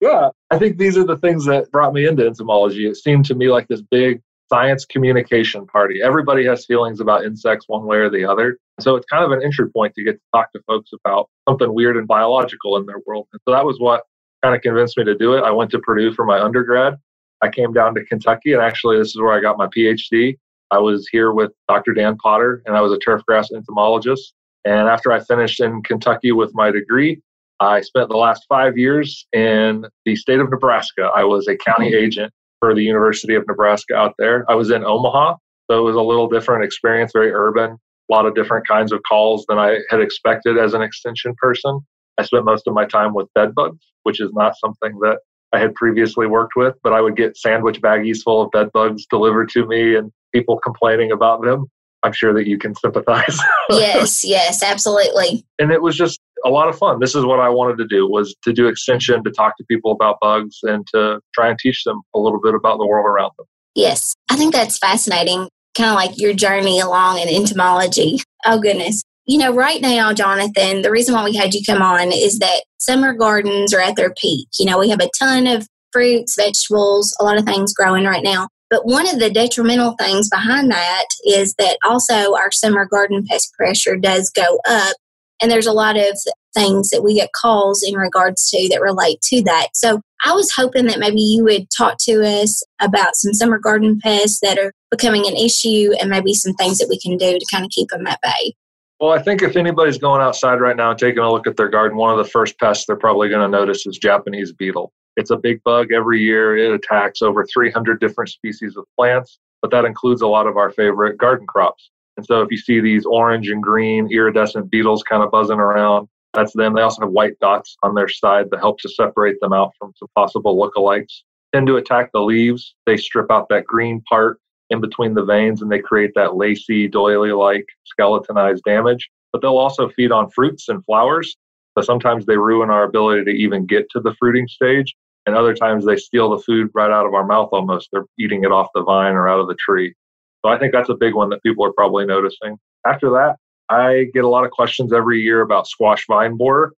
Yeah, 0.00 0.30
I 0.50 0.58
think 0.58 0.78
these 0.78 0.96
are 0.96 1.04
the 1.04 1.16
things 1.18 1.44
that 1.46 1.70
brought 1.70 1.94
me 1.94 2.06
into 2.06 2.26
entomology. 2.26 2.88
It 2.88 2.96
seemed 2.96 3.24
to 3.26 3.36
me 3.36 3.48
like 3.48 3.68
this 3.68 3.82
big 3.82 4.20
science 4.52 4.84
communication 4.84 5.66
party. 5.66 6.00
Everybody 6.04 6.44
has 6.44 6.66
feelings 6.66 7.00
about 7.00 7.24
insects 7.24 7.64
one 7.68 7.86
way 7.86 7.96
or 7.96 8.10
the 8.10 8.24
other. 8.24 8.58
So 8.80 8.96
it's 8.96 9.06
kind 9.06 9.24
of 9.24 9.30
an 9.32 9.42
entry 9.42 9.70
point 9.70 9.94
to 9.94 10.04
get 10.04 10.12
to 10.12 10.20
talk 10.34 10.52
to 10.52 10.60
folks 10.66 10.90
about 10.92 11.30
something 11.48 11.72
weird 11.72 11.96
and 11.96 12.06
biological 12.06 12.76
in 12.76 12.84
their 12.84 12.98
world. 13.06 13.28
And 13.32 13.40
so 13.48 13.54
that 13.54 13.64
was 13.64 13.76
what 13.78 14.02
kind 14.42 14.54
of 14.54 14.60
convinced 14.60 14.98
me 14.98 15.04
to 15.04 15.16
do 15.16 15.32
it. 15.34 15.42
I 15.42 15.50
went 15.50 15.70
to 15.70 15.78
Purdue 15.78 16.12
for 16.12 16.26
my 16.26 16.38
undergrad. 16.38 16.96
I 17.40 17.48
came 17.48 17.72
down 17.72 17.94
to 17.94 18.04
Kentucky, 18.04 18.52
and 18.52 18.62
actually, 18.62 18.98
this 18.98 19.08
is 19.08 19.16
where 19.20 19.32
I 19.32 19.40
got 19.40 19.56
my 19.56 19.68
PhD. 19.68 20.38
I 20.70 20.78
was 20.78 21.08
here 21.10 21.32
with 21.32 21.52
Dr. 21.68 21.94
Dan 21.94 22.16
Potter, 22.16 22.62
and 22.66 22.76
I 22.76 22.82
was 22.82 22.92
a 22.92 22.98
turfgrass 22.98 23.52
entomologist. 23.54 24.34
And 24.64 24.86
after 24.86 25.12
I 25.12 25.20
finished 25.20 25.60
in 25.60 25.82
Kentucky 25.82 26.30
with 26.30 26.52
my 26.54 26.70
degree, 26.70 27.20
I 27.58 27.80
spent 27.80 28.10
the 28.10 28.16
last 28.16 28.44
five 28.48 28.76
years 28.76 29.26
in 29.32 29.86
the 30.04 30.14
state 30.14 30.40
of 30.40 30.50
Nebraska. 30.50 31.10
I 31.14 31.24
was 31.24 31.48
a 31.48 31.56
county 31.56 31.90
hmm. 31.90 32.04
agent 32.04 32.32
for 32.62 32.76
the 32.76 32.82
University 32.82 33.34
of 33.34 33.44
Nebraska 33.48 33.96
out 33.96 34.14
there. 34.18 34.44
I 34.48 34.54
was 34.54 34.70
in 34.70 34.84
Omaha, 34.84 35.34
so 35.68 35.78
it 35.78 35.82
was 35.82 35.96
a 35.96 36.00
little 36.00 36.28
different 36.28 36.62
experience, 36.62 37.10
very 37.12 37.32
urban, 37.32 37.72
a 37.72 38.14
lot 38.14 38.24
of 38.24 38.36
different 38.36 38.68
kinds 38.68 38.92
of 38.92 39.00
calls 39.08 39.44
than 39.48 39.58
I 39.58 39.80
had 39.90 40.00
expected 40.00 40.56
as 40.56 40.72
an 40.72 40.80
extension 40.80 41.34
person. 41.42 41.80
I 42.18 42.22
spent 42.22 42.44
most 42.44 42.68
of 42.68 42.74
my 42.74 42.84
time 42.84 43.14
with 43.14 43.26
bed 43.34 43.52
bugs, 43.52 43.84
which 44.04 44.20
is 44.20 44.30
not 44.32 44.54
something 44.64 44.96
that 45.00 45.18
I 45.52 45.58
had 45.58 45.74
previously 45.74 46.28
worked 46.28 46.52
with, 46.54 46.76
but 46.84 46.92
I 46.92 47.00
would 47.00 47.16
get 47.16 47.36
sandwich 47.36 47.80
baggies 47.80 48.22
full 48.22 48.42
of 48.42 48.52
bed 48.52 48.68
bugs 48.72 49.06
delivered 49.10 49.48
to 49.50 49.66
me 49.66 49.96
and 49.96 50.12
people 50.32 50.60
complaining 50.60 51.10
about 51.10 51.42
them. 51.42 51.66
I'm 52.04 52.12
sure 52.12 52.32
that 52.32 52.46
you 52.46 52.58
can 52.58 52.76
sympathize. 52.76 53.38
yes, 53.70 54.22
yes, 54.24 54.62
absolutely. 54.62 55.44
And 55.58 55.72
it 55.72 55.82
was 55.82 55.96
just 55.96 56.20
a 56.44 56.50
lot 56.50 56.68
of 56.68 56.76
fun. 56.76 56.98
This 57.00 57.14
is 57.14 57.24
what 57.24 57.40
I 57.40 57.48
wanted 57.48 57.78
to 57.78 57.86
do 57.86 58.08
was 58.08 58.34
to 58.44 58.52
do 58.52 58.66
extension, 58.66 59.22
to 59.24 59.30
talk 59.30 59.56
to 59.58 59.64
people 59.64 59.92
about 59.92 60.18
bugs 60.20 60.58
and 60.62 60.86
to 60.94 61.20
try 61.34 61.48
and 61.48 61.58
teach 61.58 61.84
them 61.84 62.00
a 62.14 62.18
little 62.18 62.40
bit 62.40 62.54
about 62.54 62.78
the 62.78 62.86
world 62.86 63.06
around 63.06 63.30
them. 63.38 63.46
Yes, 63.74 64.14
I 64.30 64.36
think 64.36 64.52
that's 64.52 64.78
fascinating 64.78 65.48
kind 65.76 65.90
of 65.90 65.96
like 65.96 66.18
your 66.18 66.34
journey 66.34 66.80
along 66.80 67.18
in 67.18 67.28
entomology. 67.28 68.18
Oh, 68.44 68.60
goodness. 68.60 69.02
You 69.26 69.38
know, 69.38 69.54
right 69.54 69.80
now, 69.80 70.12
Jonathan, 70.12 70.82
the 70.82 70.90
reason 70.90 71.14
why 71.14 71.24
we 71.24 71.34
had 71.36 71.54
you 71.54 71.62
come 71.64 71.80
on 71.80 72.10
is 72.12 72.38
that 72.40 72.64
summer 72.78 73.14
gardens 73.14 73.72
are 73.72 73.80
at 73.80 73.96
their 73.96 74.12
peak. 74.14 74.48
You 74.58 74.66
know, 74.66 74.78
we 74.78 74.90
have 74.90 75.00
a 75.00 75.10
ton 75.18 75.46
of 75.46 75.66
fruits, 75.92 76.34
vegetables, 76.36 77.16
a 77.20 77.24
lot 77.24 77.38
of 77.38 77.44
things 77.44 77.72
growing 77.72 78.04
right 78.04 78.24
now. 78.24 78.48
But 78.68 78.86
one 78.86 79.06
of 79.06 79.20
the 79.20 79.30
detrimental 79.30 79.94
things 79.98 80.28
behind 80.30 80.70
that 80.70 81.04
is 81.26 81.54
that 81.58 81.76
also 81.84 82.34
our 82.34 82.50
summer 82.50 82.86
garden 82.86 83.24
pest 83.28 83.52
pressure 83.56 83.96
does 83.96 84.30
go 84.34 84.58
up. 84.66 84.96
And 85.42 85.50
there's 85.50 85.66
a 85.66 85.72
lot 85.72 85.98
of 85.98 86.16
things 86.54 86.90
that 86.90 87.02
we 87.02 87.14
get 87.14 87.32
calls 87.34 87.82
in 87.82 87.94
regards 87.94 88.48
to 88.50 88.68
that 88.70 88.80
relate 88.80 89.20
to 89.22 89.42
that. 89.42 89.68
So 89.74 90.00
I 90.24 90.32
was 90.32 90.52
hoping 90.54 90.86
that 90.86 91.00
maybe 91.00 91.20
you 91.20 91.42
would 91.44 91.66
talk 91.76 91.96
to 92.02 92.22
us 92.24 92.62
about 92.80 93.16
some 93.16 93.34
summer 93.34 93.58
garden 93.58 93.98
pests 94.00 94.38
that 94.42 94.58
are 94.58 94.72
becoming 94.90 95.26
an 95.26 95.36
issue 95.36 95.90
and 96.00 96.08
maybe 96.08 96.32
some 96.34 96.54
things 96.54 96.78
that 96.78 96.88
we 96.88 96.98
can 97.00 97.16
do 97.16 97.38
to 97.38 97.46
kind 97.50 97.64
of 97.64 97.70
keep 97.70 97.88
them 97.88 98.06
at 98.06 98.20
bay. 98.22 98.54
Well, 99.00 99.10
I 99.10 99.20
think 99.20 99.42
if 99.42 99.56
anybody's 99.56 99.98
going 99.98 100.22
outside 100.22 100.60
right 100.60 100.76
now 100.76 100.90
and 100.90 100.98
taking 100.98 101.24
a 101.24 101.30
look 101.30 101.48
at 101.48 101.56
their 101.56 101.68
garden, 101.68 101.98
one 101.98 102.16
of 102.16 102.24
the 102.24 102.30
first 102.30 102.56
pests 102.60 102.86
they're 102.86 102.94
probably 102.94 103.28
going 103.28 103.42
to 103.42 103.48
notice 103.48 103.84
is 103.84 103.98
Japanese 103.98 104.52
beetle. 104.52 104.92
It's 105.16 105.30
a 105.30 105.36
big 105.36 105.60
bug 105.64 105.90
every 105.92 106.22
year. 106.22 106.56
It 106.56 106.72
attacks 106.72 107.20
over 107.20 107.44
300 107.44 107.98
different 108.00 108.30
species 108.30 108.76
of 108.76 108.84
plants, 108.96 109.40
but 109.60 109.72
that 109.72 109.84
includes 109.84 110.22
a 110.22 110.28
lot 110.28 110.46
of 110.46 110.56
our 110.56 110.70
favorite 110.70 111.18
garden 111.18 111.48
crops. 111.48 111.90
And 112.16 112.26
so 112.26 112.42
if 112.42 112.48
you 112.50 112.58
see 112.58 112.80
these 112.80 113.06
orange 113.06 113.48
and 113.48 113.62
green 113.62 114.08
iridescent 114.12 114.70
beetles 114.70 115.02
kind 115.02 115.22
of 115.22 115.30
buzzing 115.30 115.58
around, 115.58 116.08
that's 116.34 116.52
them. 116.54 116.74
They 116.74 116.82
also 116.82 117.02
have 117.02 117.10
white 117.10 117.38
dots 117.40 117.76
on 117.82 117.94
their 117.94 118.08
side 118.08 118.46
that 118.50 118.60
help 118.60 118.78
to 118.80 118.88
separate 118.88 119.36
them 119.40 119.52
out 119.52 119.72
from 119.78 119.92
some 119.96 120.08
possible 120.14 120.56
lookalikes. 120.56 121.22
Tend 121.52 121.66
to 121.66 121.76
attack 121.76 122.10
the 122.12 122.20
leaves. 122.20 122.74
They 122.86 122.96
strip 122.96 123.30
out 123.30 123.48
that 123.50 123.66
green 123.66 124.02
part 124.08 124.40
in 124.70 124.80
between 124.80 125.14
the 125.14 125.24
veins 125.24 125.60
and 125.60 125.70
they 125.70 125.80
create 125.80 126.12
that 126.14 126.36
lacy, 126.36 126.88
doily 126.88 127.32
like 127.32 127.66
skeletonized 127.84 128.64
damage. 128.64 129.10
But 129.32 129.42
they'll 129.42 129.58
also 129.58 129.90
feed 129.90 130.12
on 130.12 130.30
fruits 130.30 130.68
and 130.68 130.84
flowers. 130.84 131.36
So 131.76 131.82
sometimes 131.82 132.26
they 132.26 132.36
ruin 132.36 132.70
our 132.70 132.84
ability 132.84 133.24
to 133.24 133.30
even 133.30 133.66
get 133.66 133.88
to 133.90 134.00
the 134.00 134.14
fruiting 134.18 134.48
stage. 134.48 134.94
And 135.26 135.36
other 135.36 135.54
times 135.54 135.84
they 135.84 135.96
steal 135.96 136.30
the 136.30 136.42
food 136.42 136.70
right 136.74 136.90
out 136.90 137.06
of 137.06 137.14
our 137.14 137.26
mouth 137.26 137.50
almost. 137.52 137.88
They're 137.92 138.06
eating 138.18 138.44
it 138.44 138.52
off 138.52 138.68
the 138.74 138.82
vine 138.82 139.14
or 139.14 139.28
out 139.28 139.40
of 139.40 139.46
the 139.48 139.56
tree. 139.56 139.94
So 140.44 140.50
I 140.50 140.58
think 140.58 140.72
that's 140.72 140.88
a 140.88 140.94
big 140.94 141.14
one 141.14 141.30
that 141.30 141.42
people 141.42 141.64
are 141.64 141.72
probably 141.72 142.04
noticing. 142.04 142.58
After 142.86 143.10
that, 143.10 143.36
I 143.68 144.06
get 144.12 144.24
a 144.24 144.28
lot 144.28 144.44
of 144.44 144.50
questions 144.50 144.92
every 144.92 145.20
year 145.20 145.40
about 145.40 145.66
squash 145.66 146.04
vine 146.06 146.36
borer. 146.36 146.72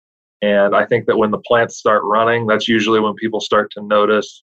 And 0.42 0.74
I 0.74 0.84
think 0.84 1.06
that 1.06 1.16
when 1.16 1.30
the 1.30 1.38
plants 1.38 1.78
start 1.78 2.02
running, 2.04 2.46
that's 2.46 2.68
usually 2.68 2.98
when 2.98 3.14
people 3.14 3.40
start 3.40 3.70
to 3.76 3.82
notice 3.82 4.42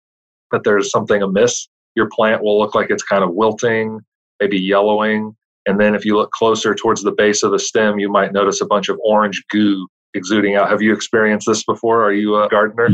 that 0.52 0.64
there's 0.64 0.90
something 0.90 1.22
amiss. 1.22 1.68
Your 1.96 2.08
plant 2.10 2.42
will 2.42 2.58
look 2.58 2.74
like 2.74 2.90
it's 2.90 3.04
kind 3.04 3.24
of 3.24 3.34
wilting, 3.34 4.00
maybe 4.40 4.58
yellowing. 4.58 5.36
And 5.66 5.80
then 5.80 5.96
if 5.96 6.06
you 6.06 6.16
look 6.16 6.32
closer 6.32 6.74
towards 6.74 7.04
the 7.04 7.12
base 7.12 7.44
of 7.44 7.52
the 7.52 7.60
stem, 7.60 8.00
you 8.00 8.10
might 8.10 8.32
notice 8.32 8.62
a 8.62 8.66
bunch 8.66 8.88
of 8.88 8.98
orange 9.04 9.44
goo 9.52 9.88
exuding 10.14 10.56
out. 10.56 10.70
Have 10.70 10.82
you 10.82 10.94
experienced 10.94 11.48
this 11.48 11.64
before? 11.66 12.04
Are 12.04 12.14
you 12.14 12.42
a 12.42 12.48
gardener? 12.48 12.90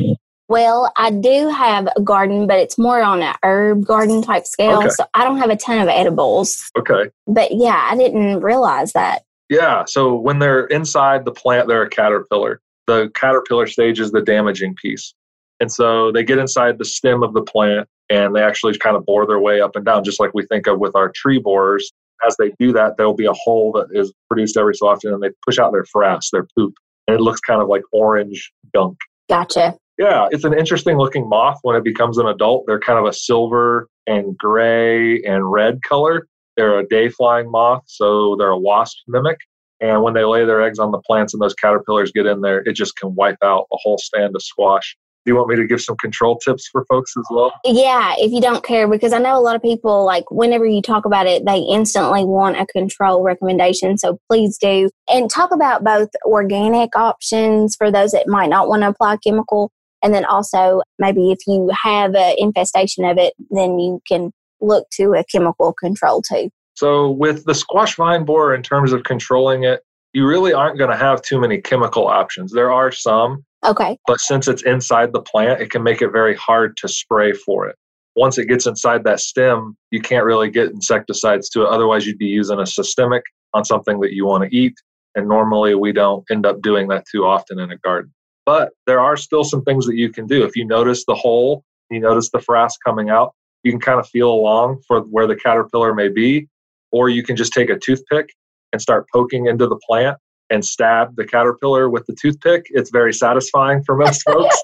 Well, 0.48 0.92
I 0.96 1.10
do 1.10 1.50
have 1.50 1.88
a 1.96 2.02
garden, 2.02 2.46
but 2.46 2.60
it's 2.60 2.78
more 2.78 3.02
on 3.02 3.24
an 3.24 3.34
herb 3.44 3.86
garden 3.86 4.22
type 4.22 4.46
scale. 4.46 4.80
Okay. 4.80 4.90
So 4.90 5.06
I 5.14 5.24
don't 5.24 5.38
have 5.38 5.50
a 5.50 5.56
ton 5.56 5.80
of 5.80 5.88
edibles. 5.88 6.70
Okay. 6.78 7.10
But 7.26 7.50
yeah, 7.52 7.88
I 7.90 7.96
didn't 7.98 8.42
realize 8.42 8.94
that. 8.94 9.24
Yeah. 9.50 9.86
So 9.86 10.16
when 10.16 10.40
they're 10.40 10.66
inside 10.68 11.26
the 11.26 11.32
plant, 11.32 11.68
they're 11.68 11.84
a 11.84 11.90
caterpillar. 11.90 12.62
The 12.88 13.10
caterpillar 13.16 13.66
stage 13.68 14.00
is 14.00 14.12
the 14.12 14.22
damaging 14.22 14.76
piece. 14.76 15.14
And 15.60 15.72
so 15.72 16.12
they 16.12 16.24
get 16.24 16.38
inside 16.38 16.78
the 16.78 16.86
stem 16.86 17.24
of 17.24 17.34
the 17.34 17.42
plant 17.42 17.88
and 18.10 18.36
they 18.36 18.42
actually 18.42 18.78
kind 18.78 18.96
of 18.96 19.06
bore 19.06 19.26
their 19.26 19.40
way 19.40 19.62
up 19.62 19.76
and 19.76 19.86
down, 19.86 20.04
just 20.04 20.20
like 20.20 20.32
we 20.34 20.46
think 20.46 20.68
of 20.68 20.80
with 20.80 20.96
our 20.96 21.12
tree 21.16 21.40
borers. 21.40 21.92
As 22.26 22.36
they 22.38 22.54
do 22.60 22.72
that, 22.74 22.98
there'll 22.98 23.16
be 23.16 23.26
a 23.26 23.34
hole 23.34 23.72
that 23.74 23.88
is 23.92 24.14
produced 24.30 24.58
every 24.58 24.76
so 24.76 24.88
often 24.88 25.14
and 25.14 25.24
they 25.24 25.30
push 25.44 25.58
out 25.58 25.72
their 25.72 25.86
frass, 25.96 26.30
their 26.32 26.46
poop. 26.56 26.74
And 27.08 27.16
it 27.16 27.22
looks 27.22 27.40
kind 27.40 27.62
of 27.62 27.68
like 27.68 27.84
orange 27.92 28.52
gunk. 28.74 28.98
Gotcha. 29.30 29.76
Yeah, 29.98 30.28
it's 30.32 30.44
an 30.44 30.58
interesting 30.58 30.98
looking 30.98 31.28
moth 31.30 31.60
when 31.62 31.76
it 31.76 31.84
becomes 31.84 32.18
an 32.18 32.28
adult. 32.28 32.66
They're 32.68 32.80
kind 32.80 33.00
of 33.00 33.06
a 33.06 33.14
silver 33.14 33.88
and 34.08 34.38
gray 34.38 35.22
and 35.24 35.50
red 35.50 35.82
color. 35.84 36.28
They're 36.58 36.80
a 36.80 36.88
day 36.88 37.10
flying 37.10 37.50
moth, 37.50 37.84
so 37.86 38.36
they're 38.38 38.50
a 38.50 38.58
wasp 38.58 38.98
mimic. 39.08 39.38
And 39.82 40.04
when 40.04 40.14
they 40.14 40.24
lay 40.24 40.46
their 40.46 40.62
eggs 40.62 40.80
on 40.80 40.92
the 40.92 41.00
plants 41.00 41.34
and 41.34 41.42
those 41.42 41.54
caterpillars 41.54 42.12
get 42.12 42.26
in 42.26 42.42
there, 42.42 42.60
it 42.66 42.74
just 42.74 42.98
can 42.98 43.14
wipe 43.16 43.38
out 43.44 43.68
a 43.74 43.78
whole 43.82 43.98
stand 43.98 44.36
of 44.36 44.42
squash. 44.42 44.96
Do 45.26 45.32
you 45.32 45.38
want 45.38 45.50
me 45.50 45.56
to 45.56 45.66
give 45.66 45.82
some 45.82 45.98
control 45.98 46.38
tips 46.38 46.68
for 46.72 46.86
folks 46.86 47.14
as 47.18 47.26
well? 47.32 47.52
Yeah, 47.66 48.14
if 48.18 48.32
you 48.32 48.40
don't 48.40 48.64
care, 48.64 48.88
because 48.88 49.12
I 49.12 49.18
know 49.18 49.38
a 49.38 49.42
lot 49.42 49.56
of 49.56 49.62
people, 49.62 50.06
like, 50.06 50.30
whenever 50.30 50.66
you 50.68 50.82
talk 50.84 51.04
about 51.06 51.26
it, 51.26 51.46
they 51.46 51.58
instantly 51.58 52.24
want 52.24 52.60
a 52.60 52.66
control 52.68 53.24
recommendation. 53.24 53.98
So 53.98 54.20
please 54.30 54.58
do. 54.58 54.90
And 55.10 55.30
talk 55.30 55.52
about 55.52 55.84
both 55.84 56.10
organic 56.26 56.96
options 56.96 57.76
for 57.76 57.90
those 57.90 58.12
that 58.12 58.28
might 58.28 58.50
not 58.50 58.68
want 58.68 58.84
to 58.84 58.90
apply 58.90 59.18
chemical. 59.18 59.72
And 60.06 60.14
then 60.14 60.24
also, 60.26 60.84
maybe 61.00 61.32
if 61.32 61.40
you 61.48 61.72
have 61.84 62.14
an 62.14 62.36
infestation 62.38 63.06
of 63.06 63.18
it, 63.18 63.34
then 63.50 63.80
you 63.80 64.00
can 64.08 64.32
look 64.62 64.88
to 64.92 65.14
a 65.14 65.24
chemical 65.24 65.74
control 65.74 66.22
too. 66.22 66.52
So, 66.76 67.10
with 67.10 67.46
the 67.46 67.56
squash 67.56 67.96
vine 67.96 68.24
borer, 68.24 68.54
in 68.54 68.62
terms 68.62 68.94
of 68.94 69.04
controlling 69.04 69.64
it, 69.64 69.82
you 70.14 70.28
really 70.28 70.54
aren't 70.54 70.78
going 70.78 70.92
to 70.92 70.96
have 70.96 71.24
too 71.24 71.40
many 71.40 71.60
chemical 71.60 72.06
options. 72.08 72.52
There 72.52 72.72
are 72.72 72.92
some. 72.92 73.44
Okay. 73.66 73.98
But 74.06 74.20
since 74.20 74.48
it's 74.48 74.62
inside 74.62 75.12
the 75.12 75.24
plant, 75.24 75.60
it 75.60 75.72
can 75.72 75.82
make 75.82 76.04
it 76.04 76.12
very 76.12 76.36
hard 76.36 76.78
to 76.78 76.88
spray 76.88 77.34
for 77.34 77.68
it. 77.68 77.76
Once 78.16 78.38
it 78.38 78.46
gets 78.46 78.68
inside 78.68 79.04
that 79.06 79.20
stem, 79.20 79.76
you 79.90 80.02
can't 80.02 80.24
really 80.24 80.52
get 80.52 80.70
insecticides 80.70 81.50
to 81.50 81.64
it. 81.64 81.68
Otherwise, 81.70 82.06
you'd 82.06 82.20
be 82.20 82.28
using 82.28 82.60
a 82.60 82.68
systemic 82.68 83.24
on 83.56 83.66
something 83.66 84.00
that 84.02 84.14
you 84.14 84.28
want 84.28 84.44
to 84.44 84.56
eat. 84.56 84.76
And 85.16 85.28
normally, 85.28 85.74
we 85.74 85.94
don't 85.94 86.24
end 86.30 86.46
up 86.46 86.62
doing 86.62 86.90
that 86.90 87.06
too 87.12 87.26
often 87.26 87.60
in 87.60 87.72
a 87.72 87.78
garden. 87.78 88.14
But 88.46 88.72
there 88.86 89.00
are 89.00 89.18
still 89.18 89.44
some 89.44 89.64
things 89.64 89.86
that 89.88 89.96
you 89.96 90.10
can 90.10 90.28
do. 90.28 90.44
If 90.44 90.56
you 90.56 90.66
notice 90.66 91.06
the 91.06 91.16
hole, 91.16 91.64
you 91.90 92.00
notice 92.00 92.30
the 92.30 92.40
frass 92.40 92.74
coming 92.84 93.10
out, 93.10 93.34
you 93.64 93.72
can 93.72 93.82
kind 93.82 94.00
of 94.00 94.08
feel 94.08 94.32
along 94.32 94.82
for 94.88 95.02
where 95.02 95.28
the 95.28 95.36
caterpillar 95.36 95.94
may 95.94 96.10
be, 96.10 96.48
or 96.92 97.10
you 97.10 97.24
can 97.24 97.36
just 97.36 97.54
take 97.54 97.70
a 97.70 97.78
toothpick 97.78 98.30
and 98.72 98.82
start 98.82 99.08
poking 99.12 99.48
into 99.48 99.68
the 99.68 99.80
plant 99.88 100.18
and 100.50 100.64
stab 100.64 101.16
the 101.16 101.26
caterpillar 101.26 101.90
with 101.90 102.06
the 102.06 102.16
toothpick. 102.22 102.68
It's 102.70 102.92
very 102.92 103.14
satisfying 103.14 103.84
for 103.84 103.96
most 103.96 104.22
folks. 104.26 104.56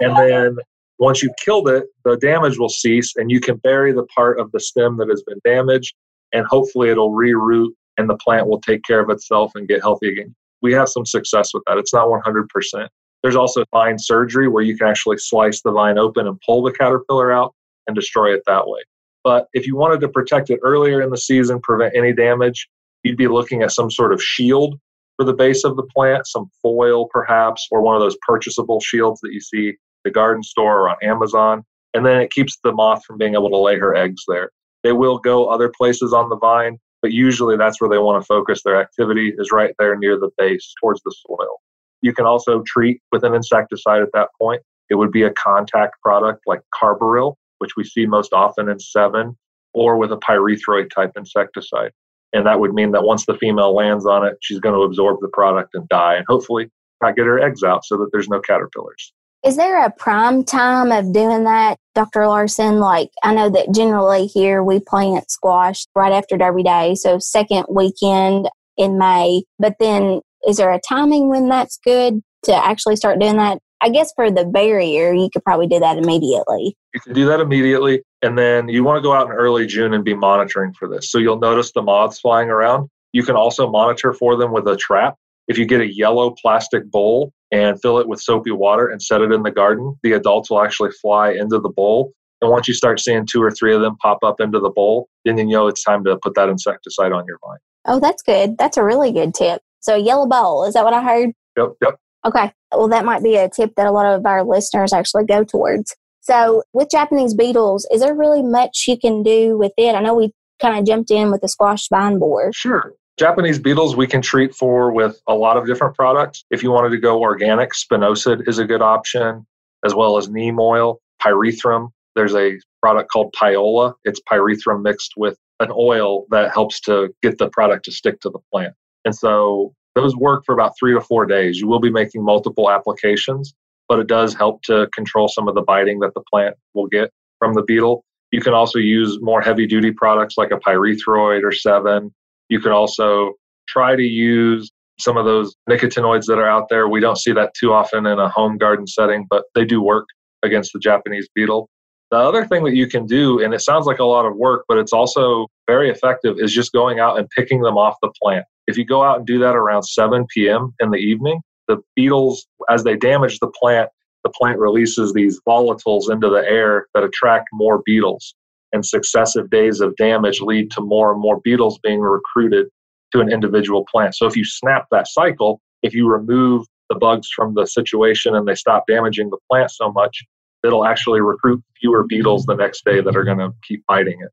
and 0.00 0.16
then 0.16 0.56
once 0.98 1.22
you've 1.22 1.36
killed 1.42 1.68
it, 1.68 1.84
the 2.04 2.16
damage 2.18 2.58
will 2.58 2.68
cease 2.68 3.14
and 3.16 3.30
you 3.30 3.40
can 3.40 3.56
bury 3.56 3.92
the 3.92 4.04
part 4.14 4.38
of 4.38 4.52
the 4.52 4.60
stem 4.60 4.98
that 4.98 5.08
has 5.08 5.22
been 5.26 5.40
damaged 5.44 5.94
and 6.32 6.46
hopefully 6.46 6.90
it'll 6.90 7.12
reroot 7.12 7.70
and 7.96 8.10
the 8.10 8.16
plant 8.16 8.46
will 8.46 8.60
take 8.60 8.82
care 8.84 9.00
of 9.00 9.08
itself 9.10 9.52
and 9.54 9.68
get 9.68 9.80
healthy 9.80 10.08
again. 10.08 10.34
We 10.62 10.72
have 10.74 10.88
some 10.88 11.06
success 11.06 11.52
with 11.54 11.62
that. 11.66 11.78
It's 11.78 11.94
not 11.94 12.08
100%. 12.08 12.88
There's 13.24 13.36
also 13.36 13.64
vine 13.70 13.98
surgery 13.98 14.48
where 14.48 14.62
you 14.62 14.76
can 14.76 14.86
actually 14.86 15.16
slice 15.16 15.62
the 15.62 15.72
vine 15.72 15.96
open 15.96 16.26
and 16.26 16.38
pull 16.44 16.62
the 16.62 16.72
caterpillar 16.72 17.32
out 17.32 17.54
and 17.86 17.96
destroy 17.96 18.34
it 18.34 18.42
that 18.46 18.68
way. 18.68 18.80
But 19.24 19.48
if 19.54 19.66
you 19.66 19.76
wanted 19.76 20.02
to 20.02 20.10
protect 20.10 20.50
it 20.50 20.60
earlier 20.62 21.00
in 21.00 21.08
the 21.08 21.16
season, 21.16 21.58
prevent 21.62 21.96
any 21.96 22.12
damage, 22.12 22.68
you'd 23.02 23.16
be 23.16 23.26
looking 23.26 23.62
at 23.62 23.72
some 23.72 23.90
sort 23.90 24.12
of 24.12 24.22
shield 24.22 24.78
for 25.16 25.24
the 25.24 25.32
base 25.32 25.64
of 25.64 25.76
the 25.76 25.84
plant, 25.84 26.26
some 26.26 26.50
foil 26.60 27.08
perhaps, 27.08 27.66
or 27.70 27.80
one 27.80 27.96
of 27.96 28.02
those 28.02 28.18
purchasable 28.28 28.78
shields 28.80 29.20
that 29.22 29.32
you 29.32 29.40
see 29.40 29.72
the 30.04 30.10
garden 30.10 30.42
store 30.42 30.82
or 30.82 30.90
on 30.90 30.96
Amazon. 31.02 31.64
And 31.94 32.04
then 32.04 32.20
it 32.20 32.30
keeps 32.30 32.58
the 32.62 32.72
moth 32.72 33.06
from 33.06 33.16
being 33.16 33.32
able 33.32 33.48
to 33.48 33.56
lay 33.56 33.78
her 33.78 33.94
eggs 33.94 34.22
there. 34.28 34.50
They 34.82 34.92
will 34.92 35.16
go 35.16 35.46
other 35.46 35.72
places 35.74 36.12
on 36.12 36.28
the 36.28 36.36
vine, 36.36 36.76
but 37.00 37.12
usually 37.12 37.56
that's 37.56 37.80
where 37.80 37.88
they 37.88 37.96
want 37.96 38.22
to 38.22 38.26
focus 38.26 38.62
their 38.62 38.78
activity 38.78 39.32
is 39.38 39.50
right 39.50 39.74
there 39.78 39.96
near 39.96 40.18
the 40.18 40.30
base 40.36 40.74
towards 40.78 41.00
the 41.04 41.14
soil. 41.26 41.60
You 42.04 42.12
can 42.12 42.26
also 42.26 42.62
treat 42.66 43.00
with 43.12 43.24
an 43.24 43.34
insecticide 43.34 44.02
at 44.02 44.10
that 44.12 44.28
point. 44.38 44.60
It 44.90 44.96
would 44.96 45.10
be 45.10 45.22
a 45.22 45.30
contact 45.30 46.02
product 46.02 46.42
like 46.46 46.60
Carbaryl, 46.78 47.36
which 47.60 47.76
we 47.78 47.84
see 47.84 48.04
most 48.04 48.34
often 48.34 48.68
in 48.68 48.76
Sevin, 48.76 49.34
or 49.72 49.96
with 49.96 50.12
a 50.12 50.18
pyrethroid 50.18 50.90
type 50.90 51.12
insecticide. 51.16 51.92
And 52.34 52.46
that 52.46 52.60
would 52.60 52.74
mean 52.74 52.92
that 52.92 53.04
once 53.04 53.24
the 53.24 53.38
female 53.38 53.74
lands 53.74 54.04
on 54.04 54.22
it, 54.22 54.36
she's 54.42 54.60
going 54.60 54.74
to 54.74 54.82
absorb 54.82 55.20
the 55.22 55.28
product 55.28 55.70
and 55.72 55.88
die, 55.88 56.16
and 56.16 56.26
hopefully 56.28 56.70
not 57.00 57.16
get 57.16 57.24
her 57.24 57.40
eggs 57.40 57.62
out 57.62 57.86
so 57.86 57.96
that 57.96 58.10
there's 58.12 58.28
no 58.28 58.38
caterpillars. 58.38 59.14
Is 59.42 59.56
there 59.56 59.82
a 59.82 59.90
prime 59.90 60.44
time 60.44 60.92
of 60.92 61.10
doing 61.10 61.44
that, 61.44 61.78
Dr. 61.94 62.26
Larson? 62.26 62.80
Like, 62.80 63.08
I 63.22 63.34
know 63.34 63.48
that 63.48 63.74
generally 63.74 64.26
here 64.26 64.62
we 64.62 64.78
plant 64.78 65.30
squash 65.30 65.86
right 65.94 66.12
after 66.12 66.36
Derby 66.36 66.64
Day, 66.64 66.96
so 66.96 67.18
second 67.18 67.64
weekend 67.70 68.50
in 68.76 68.98
May. 68.98 69.44
But 69.58 69.76
then, 69.80 70.20
is 70.46 70.56
there 70.56 70.72
a 70.72 70.80
timing 70.80 71.28
when 71.28 71.48
that's 71.48 71.78
good 71.84 72.20
to 72.44 72.54
actually 72.54 72.96
start 72.96 73.18
doing 73.18 73.36
that? 73.36 73.58
I 73.80 73.90
guess 73.90 74.12
for 74.16 74.30
the 74.30 74.46
barrier, 74.46 75.12
you 75.12 75.28
could 75.30 75.44
probably 75.44 75.66
do 75.66 75.78
that 75.80 75.98
immediately. 75.98 76.74
You 76.94 77.00
can 77.00 77.12
do 77.12 77.26
that 77.26 77.40
immediately. 77.40 78.02
And 78.22 78.38
then 78.38 78.68
you 78.68 78.82
want 78.82 78.96
to 78.96 79.02
go 79.02 79.12
out 79.12 79.26
in 79.26 79.32
early 79.32 79.66
June 79.66 79.92
and 79.92 80.02
be 80.02 80.14
monitoring 80.14 80.72
for 80.72 80.88
this. 80.88 81.10
So 81.10 81.18
you'll 81.18 81.38
notice 81.38 81.72
the 81.72 81.82
moths 81.82 82.18
flying 82.20 82.48
around. 82.48 82.88
You 83.12 83.22
can 83.22 83.36
also 83.36 83.70
monitor 83.70 84.14
for 84.14 84.36
them 84.36 84.52
with 84.52 84.66
a 84.66 84.76
trap. 84.76 85.16
If 85.48 85.58
you 85.58 85.66
get 85.66 85.82
a 85.82 85.94
yellow 85.94 86.34
plastic 86.40 86.90
bowl 86.90 87.32
and 87.52 87.80
fill 87.82 87.98
it 87.98 88.08
with 88.08 88.20
soapy 88.20 88.50
water 88.50 88.88
and 88.88 89.02
set 89.02 89.20
it 89.20 89.30
in 89.32 89.42
the 89.42 89.50
garden, 89.50 89.98
the 90.02 90.12
adults 90.12 90.50
will 90.50 90.62
actually 90.62 90.90
fly 91.02 91.32
into 91.32 91.58
the 91.58 91.68
bowl. 91.68 92.12
And 92.40 92.50
once 92.50 92.66
you 92.66 92.74
start 92.74 93.00
seeing 93.00 93.26
two 93.26 93.42
or 93.42 93.50
three 93.50 93.74
of 93.74 93.82
them 93.82 93.96
pop 93.98 94.18
up 94.22 94.40
into 94.40 94.60
the 94.60 94.70
bowl, 94.70 95.08
then 95.24 95.36
you 95.36 95.44
know 95.44 95.66
it's 95.66 95.84
time 95.84 96.04
to 96.04 96.16
put 96.22 96.34
that 96.34 96.48
insecticide 96.48 97.12
on 97.12 97.24
your 97.26 97.38
vine. 97.46 97.58
Oh, 97.86 98.00
that's 98.00 98.22
good. 98.22 98.56
That's 98.56 98.76
a 98.76 98.84
really 98.84 99.12
good 99.12 99.34
tip. 99.34 99.60
So, 99.84 99.96
yellow 99.96 100.26
bowl, 100.26 100.64
is 100.64 100.74
that 100.74 100.84
what 100.84 100.94
I 100.94 101.02
heard? 101.02 101.30
Yep, 101.58 101.72
yep. 101.82 101.98
Okay. 102.26 102.50
Well, 102.72 102.88
that 102.88 103.04
might 103.04 103.22
be 103.22 103.36
a 103.36 103.50
tip 103.50 103.74
that 103.76 103.86
a 103.86 103.92
lot 103.92 104.06
of 104.06 104.24
our 104.24 104.42
listeners 104.42 104.94
actually 104.94 105.26
go 105.26 105.44
towards. 105.44 105.94
So, 106.22 106.62
with 106.72 106.88
Japanese 106.90 107.34
beetles, 107.34 107.86
is 107.92 108.00
there 108.00 108.14
really 108.14 108.42
much 108.42 108.86
you 108.88 108.98
can 108.98 109.22
do 109.22 109.58
with 109.58 109.72
it? 109.76 109.94
I 109.94 110.00
know 110.00 110.14
we 110.14 110.32
kind 110.58 110.78
of 110.78 110.86
jumped 110.86 111.10
in 111.10 111.30
with 111.30 111.42
the 111.42 111.48
squash 111.48 111.86
vine 111.88 112.18
borer. 112.18 112.50
Sure. 112.54 112.94
Japanese 113.18 113.58
beetles 113.58 113.94
we 113.94 114.06
can 114.06 114.22
treat 114.22 114.54
for 114.54 114.90
with 114.90 115.20
a 115.28 115.34
lot 115.34 115.58
of 115.58 115.66
different 115.66 115.94
products. 115.94 116.44
If 116.50 116.62
you 116.62 116.70
wanted 116.70 116.90
to 116.90 116.98
go 116.98 117.20
organic, 117.20 117.72
spinosad 117.72 118.48
is 118.48 118.58
a 118.58 118.64
good 118.64 118.80
option, 118.80 119.46
as 119.84 119.94
well 119.94 120.16
as 120.16 120.30
neem 120.30 120.58
oil, 120.58 121.00
pyrethrum. 121.22 121.90
There's 122.16 122.34
a 122.34 122.58
product 122.80 123.10
called 123.12 123.34
Pyola. 123.38 123.92
It's 124.04 124.20
pyrethrum 124.32 124.82
mixed 124.82 125.12
with 125.18 125.36
an 125.60 125.70
oil 125.72 126.24
that 126.30 126.52
helps 126.52 126.80
to 126.82 127.14
get 127.22 127.36
the 127.36 127.50
product 127.50 127.84
to 127.84 127.92
stick 127.92 128.20
to 128.20 128.30
the 128.30 128.40
plant. 128.50 128.74
And 129.04 129.14
so 129.14 129.74
those 129.94 130.16
work 130.16 130.44
for 130.44 130.52
about 130.52 130.72
three 130.78 130.94
to 130.94 131.00
four 131.00 131.26
days. 131.26 131.60
You 131.60 131.68
will 131.68 131.80
be 131.80 131.90
making 131.90 132.24
multiple 132.24 132.70
applications, 132.70 133.54
but 133.88 133.98
it 133.98 134.06
does 134.06 134.34
help 134.34 134.62
to 134.62 134.88
control 134.94 135.28
some 135.28 135.48
of 135.48 135.54
the 135.54 135.62
biting 135.62 136.00
that 136.00 136.14
the 136.14 136.22
plant 136.30 136.56
will 136.74 136.86
get 136.86 137.10
from 137.38 137.54
the 137.54 137.62
beetle. 137.62 138.04
You 138.32 138.40
can 138.40 138.54
also 138.54 138.78
use 138.78 139.18
more 139.20 139.40
heavy 139.40 139.66
duty 139.66 139.92
products 139.92 140.34
like 140.36 140.50
a 140.50 140.56
pyrethroid 140.56 141.42
or 141.42 141.52
Sevin. 141.52 142.10
you 142.48 142.60
can 142.60 142.72
also 142.72 143.34
try 143.68 143.94
to 143.94 144.02
use 144.02 144.70
some 144.98 145.16
of 145.16 145.24
those 145.24 145.54
nicotinoids 145.68 146.26
that 146.26 146.38
are 146.38 146.48
out 146.48 146.68
there. 146.68 146.88
We 146.88 147.00
don't 147.00 147.18
see 147.18 147.32
that 147.32 147.52
too 147.54 147.72
often 147.72 148.06
in 148.06 148.18
a 148.18 148.28
home 148.28 148.58
garden 148.58 148.86
setting, 148.86 149.26
but 149.28 149.44
they 149.54 149.64
do 149.64 149.82
work 149.82 150.06
against 150.42 150.72
the 150.72 150.78
Japanese 150.78 151.28
beetle. 151.34 151.68
The 152.10 152.18
other 152.18 152.46
thing 152.46 152.64
that 152.64 152.74
you 152.74 152.86
can 152.86 153.06
do, 153.06 153.42
and 153.42 153.54
it 153.54 153.60
sounds 153.60 153.86
like 153.86 153.98
a 153.98 154.04
lot 154.04 154.26
of 154.26 154.36
work, 154.36 154.64
but 154.68 154.78
it's 154.78 154.92
also 154.92 155.48
very 155.66 155.90
effective, 155.90 156.36
is 156.38 156.52
just 156.52 156.72
going 156.72 157.00
out 157.00 157.18
and 157.18 157.28
picking 157.30 157.62
them 157.62 157.76
off 157.76 157.96
the 158.02 158.12
plant. 158.22 158.44
If 158.66 158.78
you 158.78 158.84
go 158.84 159.02
out 159.02 159.18
and 159.18 159.26
do 159.26 159.38
that 159.40 159.56
around 159.56 159.82
7 159.82 160.26
p.m. 160.34 160.74
in 160.80 160.90
the 160.90 160.98
evening, 160.98 161.40
the 161.68 161.78
beetles, 161.96 162.46
as 162.70 162.84
they 162.84 162.96
damage 162.96 163.38
the 163.38 163.50
plant, 163.60 163.90
the 164.22 164.30
plant 164.30 164.58
releases 164.58 165.12
these 165.12 165.40
volatiles 165.46 166.10
into 166.10 166.30
the 166.30 166.44
air 166.48 166.86
that 166.94 167.04
attract 167.04 167.48
more 167.52 167.82
beetles 167.84 168.34
and 168.72 168.84
successive 168.84 169.50
days 169.50 169.80
of 169.80 169.94
damage 169.96 170.40
lead 170.40 170.70
to 170.72 170.80
more 170.80 171.12
and 171.12 171.20
more 171.20 171.40
beetles 171.44 171.78
being 171.82 172.00
recruited 172.00 172.66
to 173.12 173.20
an 173.20 173.30
individual 173.30 173.84
plant. 173.90 174.14
So 174.14 174.26
if 174.26 174.36
you 174.36 174.44
snap 174.44 174.86
that 174.90 175.06
cycle, 175.08 175.60
if 175.82 175.94
you 175.94 176.10
remove 176.10 176.66
the 176.88 176.96
bugs 176.96 177.28
from 177.34 177.54
the 177.54 177.66
situation 177.66 178.34
and 178.34 178.48
they 178.48 178.54
stop 178.54 178.84
damaging 178.88 179.30
the 179.30 179.38
plant 179.50 179.70
so 179.70 179.92
much, 179.92 180.24
it'll 180.64 180.84
actually 180.84 181.20
recruit 181.20 181.62
fewer 181.80 182.04
beetles 182.04 182.44
the 182.46 182.56
next 182.56 182.84
day 182.84 183.00
that 183.00 183.16
are 183.16 183.24
going 183.24 183.38
to 183.38 183.52
keep 183.66 183.84
fighting 183.86 184.18
it. 184.20 184.30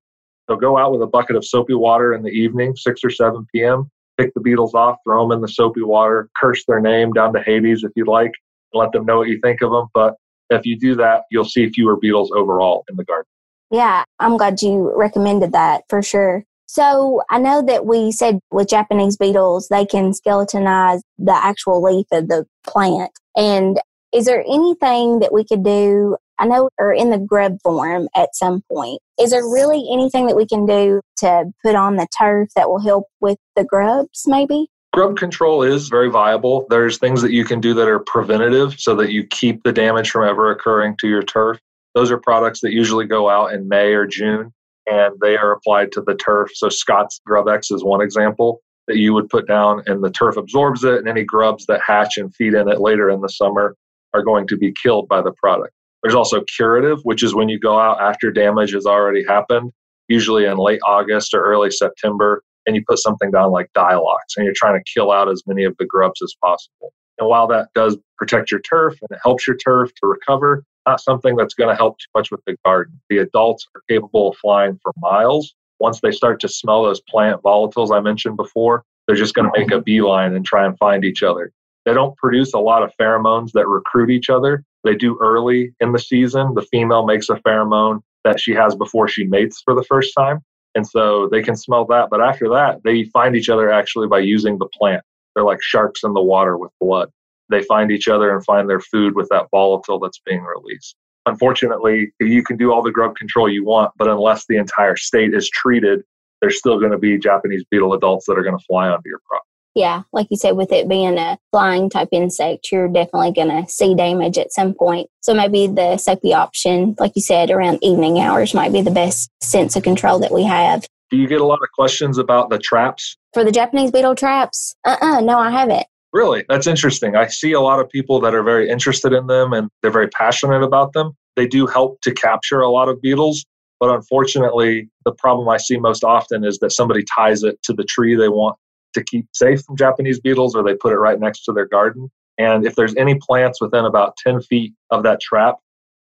So 0.49 0.55
go 0.55 0.77
out 0.77 0.91
with 0.91 1.01
a 1.01 1.07
bucket 1.07 1.35
of 1.35 1.45
soapy 1.45 1.73
water 1.73 2.13
in 2.13 2.23
the 2.23 2.29
evening, 2.29 2.75
6 2.75 3.03
or 3.03 3.09
7 3.09 3.45
p.m., 3.53 3.89
pick 4.21 4.33
the 4.33 4.41
beetles 4.41 4.73
off, 4.73 4.97
throw 5.03 5.23
them 5.23 5.35
in 5.35 5.41
the 5.41 5.47
soapy 5.47 5.81
water, 5.81 6.29
curse 6.39 6.63
their 6.65 6.79
name 6.79 7.13
down 7.13 7.33
to 7.33 7.41
Hades 7.41 7.83
if 7.83 7.91
you'd 7.95 8.07
like, 8.07 8.31
let 8.73 8.91
them 8.91 9.05
know 9.05 9.17
what 9.17 9.27
you 9.27 9.39
think 9.41 9.61
of 9.61 9.71
them. 9.71 9.87
But 9.93 10.15
if 10.49 10.65
you 10.65 10.77
do 10.77 10.95
that, 10.95 11.23
you'll 11.31 11.45
see 11.45 11.69
fewer 11.69 11.97
beetles 11.97 12.31
overall 12.35 12.83
in 12.89 12.95
the 12.95 13.03
garden. 13.03 13.27
Yeah, 13.71 14.03
I'm 14.19 14.37
glad 14.37 14.61
you 14.61 14.93
recommended 14.95 15.53
that 15.53 15.83
for 15.89 16.01
sure. 16.01 16.43
So 16.67 17.21
I 17.29 17.39
know 17.39 17.61
that 17.63 17.85
we 17.85 18.11
said 18.11 18.39
with 18.51 18.69
Japanese 18.69 19.17
beetles, 19.17 19.67
they 19.69 19.85
can 19.85 20.11
skeletonize 20.11 21.01
the 21.17 21.33
actual 21.33 21.81
leaf 21.81 22.05
of 22.11 22.27
the 22.27 22.45
plant. 22.65 23.11
And 23.35 23.79
is 24.13 24.25
there 24.25 24.43
anything 24.47 25.19
that 25.19 25.33
we 25.33 25.43
could 25.43 25.63
do? 25.63 26.17
I 26.41 26.45
know 26.45 26.69
or 26.79 26.91
in 26.91 27.11
the 27.11 27.19
grub 27.19 27.57
form 27.63 28.09
at 28.15 28.35
some 28.35 28.63
point. 28.67 28.99
Is 29.19 29.29
there 29.29 29.43
really 29.43 29.87
anything 29.93 30.25
that 30.25 30.35
we 30.35 30.47
can 30.47 30.65
do 30.65 30.99
to 31.17 31.45
put 31.63 31.75
on 31.75 31.97
the 31.97 32.07
turf 32.17 32.49
that 32.55 32.67
will 32.67 32.81
help 32.81 33.05
with 33.19 33.37
the 33.55 33.63
grubs 33.63 34.23
maybe? 34.25 34.67
Grub 34.91 35.17
control 35.17 35.61
is 35.61 35.87
very 35.87 36.09
viable. 36.09 36.65
There's 36.71 36.97
things 36.97 37.21
that 37.21 37.31
you 37.31 37.45
can 37.45 37.61
do 37.61 37.75
that 37.75 37.87
are 37.87 37.99
preventative 37.99 38.79
so 38.79 38.95
that 38.95 39.11
you 39.11 39.23
keep 39.27 39.61
the 39.61 39.71
damage 39.71 40.09
from 40.09 40.27
ever 40.27 40.49
occurring 40.49 40.97
to 40.97 41.07
your 41.07 41.21
turf. 41.21 41.59
Those 41.93 42.09
are 42.09 42.17
products 42.17 42.61
that 42.61 42.73
usually 42.73 43.05
go 43.05 43.29
out 43.29 43.53
in 43.53 43.69
May 43.69 43.93
or 43.93 44.07
June 44.07 44.51
and 44.87 45.13
they 45.21 45.37
are 45.37 45.51
applied 45.51 45.91
to 45.91 46.01
the 46.01 46.15
turf. 46.15 46.49
So 46.55 46.69
Scotts 46.69 47.21
GrubEx 47.29 47.71
is 47.71 47.83
one 47.83 48.01
example 48.01 48.61
that 48.87 48.97
you 48.97 49.13
would 49.13 49.29
put 49.29 49.47
down 49.47 49.83
and 49.85 50.03
the 50.03 50.09
turf 50.09 50.37
absorbs 50.37 50.83
it 50.83 50.95
and 50.95 51.07
any 51.07 51.23
grubs 51.23 51.67
that 51.67 51.81
hatch 51.85 52.17
and 52.17 52.33
feed 52.33 52.55
in 52.55 52.67
it 52.67 52.81
later 52.81 53.11
in 53.11 53.21
the 53.21 53.29
summer 53.29 53.75
are 54.15 54.23
going 54.23 54.47
to 54.47 54.57
be 54.57 54.73
killed 54.73 55.07
by 55.07 55.21
the 55.21 55.31
product. 55.33 55.73
There's 56.03 56.15
also 56.15 56.41
curative, 56.55 56.99
which 57.03 57.23
is 57.23 57.35
when 57.35 57.49
you 57.49 57.59
go 57.59 57.79
out 57.79 58.01
after 58.01 58.31
damage 58.31 58.73
has 58.73 58.85
already 58.85 59.23
happened, 59.23 59.71
usually 60.07 60.45
in 60.45 60.57
late 60.57 60.79
August 60.85 61.33
or 61.33 61.43
early 61.43 61.71
September, 61.71 62.43
and 62.65 62.75
you 62.75 62.83
put 62.87 62.99
something 62.99 63.31
down 63.31 63.51
like 63.51 63.71
Dylox 63.75 64.35
and 64.37 64.45
you're 64.45 64.53
trying 64.55 64.79
to 64.79 64.91
kill 64.91 65.11
out 65.11 65.29
as 65.29 65.43
many 65.45 65.63
of 65.63 65.75
the 65.77 65.85
grubs 65.85 66.21
as 66.21 66.33
possible. 66.41 66.93
And 67.19 67.29
while 67.29 67.47
that 67.47 67.69
does 67.75 67.97
protect 68.17 68.51
your 68.51 68.61
turf 68.61 68.97
and 69.01 69.09
it 69.11 69.19
helps 69.23 69.45
your 69.45 69.57
turf 69.57 69.91
to 69.95 70.07
recover, 70.07 70.63
not 70.87 71.01
something 71.01 71.35
that's 71.35 71.53
going 71.53 71.69
to 71.69 71.75
help 71.75 71.99
too 71.99 72.07
much 72.15 72.31
with 72.31 72.41
the 72.45 72.55
garden. 72.65 72.99
The 73.09 73.19
adults 73.19 73.67
are 73.75 73.81
capable 73.89 74.29
of 74.29 74.37
flying 74.37 74.79
for 74.81 74.91
miles. 74.97 75.53
Once 75.79 75.99
they 76.01 76.11
start 76.11 76.39
to 76.41 76.47
smell 76.47 76.83
those 76.83 77.01
plant 77.01 77.41
volatiles 77.43 77.95
I 77.95 77.99
mentioned 77.99 78.37
before, 78.37 78.83
they're 79.07 79.15
just 79.15 79.35
going 79.35 79.51
to 79.51 79.59
make 79.59 79.69
a 79.71 79.75
mm-hmm. 79.75 79.83
beeline 79.83 80.35
and 80.35 80.45
try 80.45 80.65
and 80.65 80.77
find 80.77 81.03
each 81.03 81.23
other. 81.23 81.51
They 81.85 81.93
don't 81.93 82.15
produce 82.17 82.53
a 82.53 82.59
lot 82.59 82.83
of 82.83 82.91
pheromones 82.99 83.51
that 83.53 83.67
recruit 83.67 84.09
each 84.09 84.29
other. 84.29 84.63
They 84.83 84.95
do 84.95 85.17
early 85.21 85.73
in 85.79 85.91
the 85.91 85.99
season. 85.99 86.53
The 86.53 86.67
female 86.71 87.05
makes 87.05 87.29
a 87.29 87.35
pheromone 87.35 88.01
that 88.23 88.39
she 88.39 88.53
has 88.53 88.75
before 88.75 89.07
she 89.07 89.25
mates 89.25 89.61
for 89.63 89.73
the 89.73 89.83
first 89.83 90.13
time. 90.17 90.39
And 90.75 90.87
so 90.87 91.27
they 91.31 91.41
can 91.41 91.55
smell 91.55 91.85
that. 91.85 92.09
But 92.09 92.21
after 92.21 92.47
that, 92.49 92.81
they 92.83 93.05
find 93.05 93.35
each 93.35 93.49
other 93.49 93.71
actually 93.71 94.07
by 94.07 94.19
using 94.19 94.57
the 94.57 94.69
plant. 94.77 95.03
They're 95.35 95.43
like 95.43 95.61
sharks 95.61 96.03
in 96.03 96.13
the 96.13 96.21
water 96.21 96.57
with 96.57 96.71
blood 96.79 97.09
they 97.51 97.61
find 97.63 97.91
each 97.91 98.07
other 98.07 98.33
and 98.33 98.43
find 98.43 98.67
their 98.67 98.79
food 98.79 99.15
with 99.15 99.27
that 99.29 99.47
volatile 99.51 99.99
that's 99.99 100.19
being 100.25 100.41
released. 100.41 100.95
Unfortunately, 101.27 102.11
you 102.19 102.43
can 102.43 102.57
do 102.57 102.71
all 102.71 102.81
the 102.81 102.91
grub 102.91 103.15
control 103.15 103.47
you 103.47 103.63
want, 103.63 103.91
but 103.97 104.07
unless 104.07 104.45
the 104.47 104.57
entire 104.57 104.95
state 104.95 105.35
is 105.35 105.47
treated, 105.49 106.01
there's 106.41 106.57
still 106.57 106.79
going 106.79 106.91
to 106.91 106.97
be 106.97 107.19
Japanese 107.19 107.63
beetle 107.69 107.93
adults 107.93 108.25
that 108.25 108.39
are 108.39 108.43
going 108.43 108.57
to 108.57 108.65
fly 108.65 108.87
onto 108.87 109.07
your 109.07 109.19
crop. 109.27 109.43
Yeah, 109.73 110.03
like 110.11 110.27
you 110.29 110.37
said, 110.37 110.57
with 110.57 110.71
it 110.71 110.89
being 110.89 111.17
a 111.17 111.37
flying 111.51 111.89
type 111.89 112.09
insect, 112.11 112.71
you're 112.71 112.89
definitely 112.89 113.31
going 113.31 113.47
to 113.47 113.71
see 113.71 113.95
damage 113.95 114.37
at 114.37 114.51
some 114.51 114.73
point. 114.73 115.09
So 115.21 115.33
maybe 115.33 115.67
the 115.67 115.97
soapy 115.97 116.33
option, 116.33 116.95
like 116.99 117.13
you 117.15 117.21
said, 117.21 117.51
around 117.51 117.79
evening 117.81 118.19
hours 118.19 118.53
might 118.53 118.73
be 118.73 118.81
the 118.81 118.91
best 118.91 119.31
sense 119.41 119.75
of 119.75 119.83
control 119.83 120.19
that 120.19 120.33
we 120.33 120.43
have. 120.43 120.85
Do 121.09 121.17
you 121.17 121.27
get 121.27 121.41
a 121.41 121.45
lot 121.45 121.59
of 121.61 121.69
questions 121.73 122.17
about 122.17 122.49
the 122.49 122.59
traps? 122.59 123.15
For 123.33 123.43
the 123.43 123.51
Japanese 123.51 123.91
beetle 123.91 124.15
traps? 124.15 124.75
Uh 124.85 124.97
uh 125.01 125.21
no, 125.21 125.39
I 125.39 125.49
haven't. 125.51 125.85
Really? 126.13 126.43
That's 126.49 126.67
interesting. 126.67 127.15
I 127.15 127.27
see 127.27 127.53
a 127.53 127.61
lot 127.61 127.79
of 127.79 127.89
people 127.89 128.19
that 128.21 128.35
are 128.35 128.43
very 128.43 128.69
interested 128.69 129.13
in 129.13 129.27
them 129.27 129.53
and 129.53 129.69
they're 129.81 129.91
very 129.91 130.09
passionate 130.09 130.63
about 130.63 130.91
them. 130.93 131.13
They 131.37 131.47
do 131.47 131.65
help 131.65 132.01
to 132.01 132.13
capture 132.13 132.59
a 132.59 132.69
lot 132.69 132.89
of 132.89 133.01
beetles, 133.01 133.45
but 133.79 133.89
unfortunately, 133.89 134.89
the 135.05 135.13
problem 135.13 135.47
I 135.47 135.57
see 135.57 135.77
most 135.77 136.03
often 136.03 136.43
is 136.43 136.59
that 136.59 136.71
somebody 136.71 137.03
ties 137.03 137.43
it 137.43 137.61
to 137.63 137.73
the 137.73 137.85
tree 137.85 138.15
they 138.15 138.27
want 138.27 138.57
to 138.93 139.03
keep 139.03 139.27
safe 139.33 139.61
from 139.61 139.77
Japanese 139.77 140.19
beetles 140.19 140.55
or 140.55 140.63
they 140.63 140.75
put 140.75 140.93
it 140.93 140.97
right 140.97 141.19
next 141.19 141.43
to 141.45 141.53
their 141.53 141.67
garden. 141.67 142.09
And 142.37 142.65
if 142.65 142.75
there's 142.75 142.95
any 142.95 143.15
plants 143.15 143.61
within 143.61 143.85
about 143.85 144.17
10 144.17 144.41
feet 144.41 144.73
of 144.89 145.03
that 145.03 145.21
trap 145.21 145.57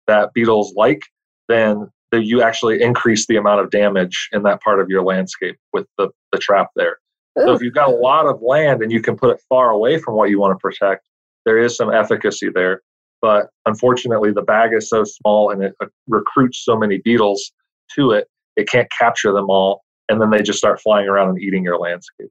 that 0.07 0.33
beetles 0.33 0.73
like, 0.75 1.03
then 1.49 1.91
you 2.13 2.43
actually 2.43 2.83
increase 2.83 3.27
the 3.27 3.37
amount 3.37 3.61
of 3.61 3.71
damage 3.71 4.29
in 4.33 4.43
that 4.43 4.61
part 4.63 4.81
of 4.81 4.89
your 4.89 5.03
landscape 5.03 5.57
with 5.73 5.87
the, 5.99 6.09
the 6.33 6.39
trap 6.39 6.69
there. 6.75 6.99
So 7.39 7.53
if 7.53 7.63
you've 7.63 7.75
got 7.75 7.89
a 7.89 7.95
lot 7.95 8.27
of 8.27 8.43
land 8.43 8.83
and 8.83 8.91
you 8.91 9.01
can 9.01 9.17
put 9.17 9.31
it 9.31 9.41
far 9.49 9.71
away 9.71 9.99
from 9.99 10.15
what 10.15 10.31
you 10.31 10.41
want 10.41 10.53
to 10.53 10.61
protect, 10.61 11.07
there 11.47 11.59
is 11.59 11.77
some 11.77 11.93
efficacy 11.93 12.49
there. 12.53 12.83
But 13.23 13.49
unfortunately, 13.67 14.33
the 14.33 14.43
bag 14.43 14.73
is 14.73 14.89
so 14.89 15.05
small 15.05 15.51
and 15.51 15.63
it 15.63 15.75
uh, 15.83 15.87
recruits 16.09 16.65
so 16.65 16.77
many 16.77 16.99
beetles 16.99 17.53
to 17.95 18.13
it, 18.13 18.27
it 18.57 18.69
can't 18.69 18.89
capture 18.99 19.33
them 19.33 19.49
all. 19.49 19.83
And 20.09 20.21
then 20.21 20.31
they 20.31 20.43
just 20.43 20.59
start 20.59 20.81
flying 20.81 21.09
around 21.09 21.29
and 21.29 21.41
eating 21.41 21.63
your 21.63 21.79
landscape. 21.79 22.31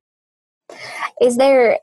Is 1.21 1.37
there 1.37 1.79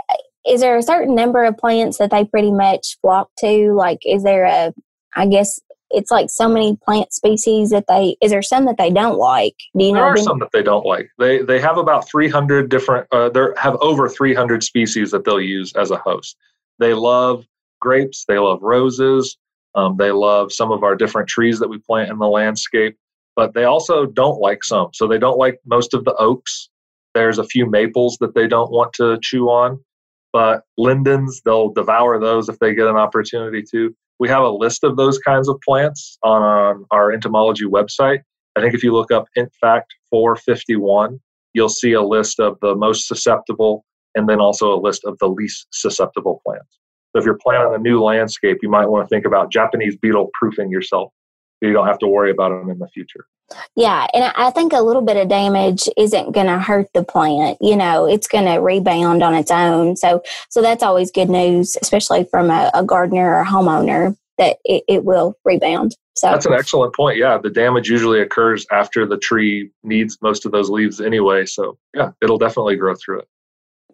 is 0.47 0.61
there 0.61 0.77
a 0.77 0.83
certain 0.83 1.15
number 1.15 1.45
of 1.45 1.57
plants 1.57 1.99
that 1.99 2.11
they 2.11 2.25
pretty 2.25 2.53
much 2.53 2.99
flock 3.01 3.31
to? 3.39 3.73
Like, 3.73 3.99
is 4.05 4.23
there 4.23 4.45
a, 4.45 4.73
I 5.17 5.27
guess 5.27 5.59
it's 5.91 6.11
like 6.11 6.31
so 6.31 6.49
many 6.49 6.77
plant 6.85 7.13
species 7.13 7.71
that 7.71 7.87
they, 7.89 8.17
is 8.21 8.31
there 8.31 8.43
some 8.43 8.65
that 8.67 8.77
they 8.79 8.91
don't 8.91 9.19
like? 9.19 9.57
Do 9.77 9.85
you 9.85 9.93
there 9.93 10.03
know? 10.03 10.09
Are 10.09 10.17
some 10.17 10.39
that 10.39 10.53
they 10.53 10.63
don't 10.63 10.87
like. 10.87 11.11
They, 11.19 11.43
they 11.43 11.61
have 11.61 11.79
about 11.79 12.09
300 12.09 12.69
different, 12.69 13.09
uh, 13.13 13.29
they 13.29 13.45
have 13.57 13.77
over 13.81 14.09
300 14.09 14.63
species 14.63 15.11
that 15.11 15.25
they'll 15.25 15.41
use 15.41 15.73
as 15.75 15.91
a 15.91 15.97
host. 15.97 16.37
They 16.79 16.95
love 16.95 17.45
grapes, 17.81 18.25
they 18.27 18.39
love 18.39 18.63
roses, 18.63 19.37
um, 19.75 19.97
they 19.97 20.13
love 20.13 20.53
some 20.53 20.71
of 20.71 20.85
our 20.85 20.95
different 20.95 21.29
trees 21.29 21.59
that 21.59 21.69
we 21.69 21.79
plant 21.79 22.11
in 22.11 22.19
the 22.19 22.29
landscape, 22.29 22.97
but 23.35 23.53
they 23.55 23.65
also 23.65 24.07
don't 24.07 24.41
like 24.41 24.63
some. 24.65 24.89
So 24.93 25.07
they 25.07 25.19
don't 25.19 25.39
like 25.39 25.61
most 25.67 25.93
of 25.93 26.05
the 26.05 26.15
oaks. 26.15 26.69
There's 27.17 27.39
a 27.39 27.45
few 27.45 27.69
maples 27.69 28.19
that 28.21 28.35
they 28.35 28.47
don't 28.47 28.71
want 28.71 28.93
to 28.95 29.19
chew 29.23 29.47
on 29.49 29.81
but 30.37 30.65
lindens, 30.77 31.41
they'll 31.47 31.71
devour 31.71 32.21
those 32.21 32.51
if 32.51 32.59
they 32.59 32.75
get 32.75 32.87
an 32.87 32.97
opportunity 32.97 33.63
to. 33.71 33.97
We 34.19 34.29
have 34.29 34.43
a 34.43 34.51
list 34.51 34.85
of 34.85 34.99
those 34.99 35.19
kinds 35.19 35.49
of 35.49 35.59
plants 35.67 36.19
on 36.23 36.43
um, 36.43 36.85
our 36.91 37.11
entomology 37.11 37.65
website. 37.65 38.21
I 38.55 38.61
think 38.61 38.75
if 38.75 38.85
you 38.85 38.93
look 38.93 39.11
up 39.11 39.29
ENTFact 39.39 39.85
451, 40.11 41.19
you'll 41.55 41.71
see 41.71 41.93
a 41.93 42.03
list 42.03 42.39
of 42.39 42.59
the 42.61 42.75
most 42.75 43.09
susceptible 43.09 43.87
and 44.15 44.29
then 44.29 44.39
also 44.39 44.75
a 44.75 44.79
list 44.79 45.07
of 45.07 45.17
the 45.21 45.27
least 45.27 45.69
susceptible 45.71 46.43
plants. 46.47 46.81
So 47.15 47.21
if 47.21 47.25
you're 47.25 47.39
planting 47.43 47.75
a 47.75 47.79
new 47.79 48.03
landscape, 48.03 48.59
you 48.61 48.69
might 48.69 48.91
want 48.91 49.09
to 49.09 49.09
think 49.09 49.25
about 49.25 49.51
Japanese 49.51 49.97
beetle 49.97 50.29
proofing 50.39 50.71
yourself 50.71 51.13
you 51.63 51.73
don't 51.73 51.87
have 51.87 51.99
to 51.99 52.07
worry 52.07 52.31
about 52.31 52.51
them 52.51 52.71
in 52.71 52.79
the 52.79 52.89
future. 52.89 53.27
Yeah, 53.77 54.07
and 54.13 54.33
I 54.37 54.51
think 54.51 54.73
a 54.73 54.81
little 54.81 55.03
bit 55.03 55.17
of 55.17 55.29
damage 55.29 55.89
isn't 55.97 56.33
going 56.33 56.47
to 56.47 56.59
hurt 56.59 56.89
the 56.95 57.05
plant. 57.05 57.59
You 57.61 57.77
know, 57.77 58.07
it's 58.07 58.27
going 58.27 58.47
to 58.47 58.59
rebound 58.61 59.23
on 59.23 59.35
its 59.35 59.51
own. 59.51 59.97
So, 59.97 60.23
so 60.51 60.63
that's 60.63 60.83
always 60.83 61.11
good 61.11 61.31
news, 61.31 61.77
especially 61.81 62.25
from 62.25 62.51
a, 62.51 62.71
a 62.75 62.85
gardener 62.85 63.35
or 63.35 63.41
a 63.41 63.47
homeowner 63.47 64.17
that 64.39 64.59
it, 64.65 64.85
it 64.89 65.05
will 65.05 65.37
rebound. 65.45 65.95
So 66.17 66.29
that's 66.29 66.47
an 66.47 66.55
excellent 66.55 66.95
point. 66.95 67.19
Yeah, 67.19 67.37
the 67.39 67.51
damage 67.51 67.91
usually 67.91 68.21
occurs 68.21 68.67
after 68.73 69.07
the 69.07 69.19
tree 69.19 69.71
needs 69.83 70.19
most 70.23 70.47
of 70.47 70.53
those 70.53 70.71
leaves 70.71 71.01
anyway. 71.01 71.45
So 71.45 71.79
yeah, 71.95 72.13
it'll 72.23 72.39
definitely 72.39 72.77
grow 72.77 72.95
through 72.95 73.21
it. 73.21 73.29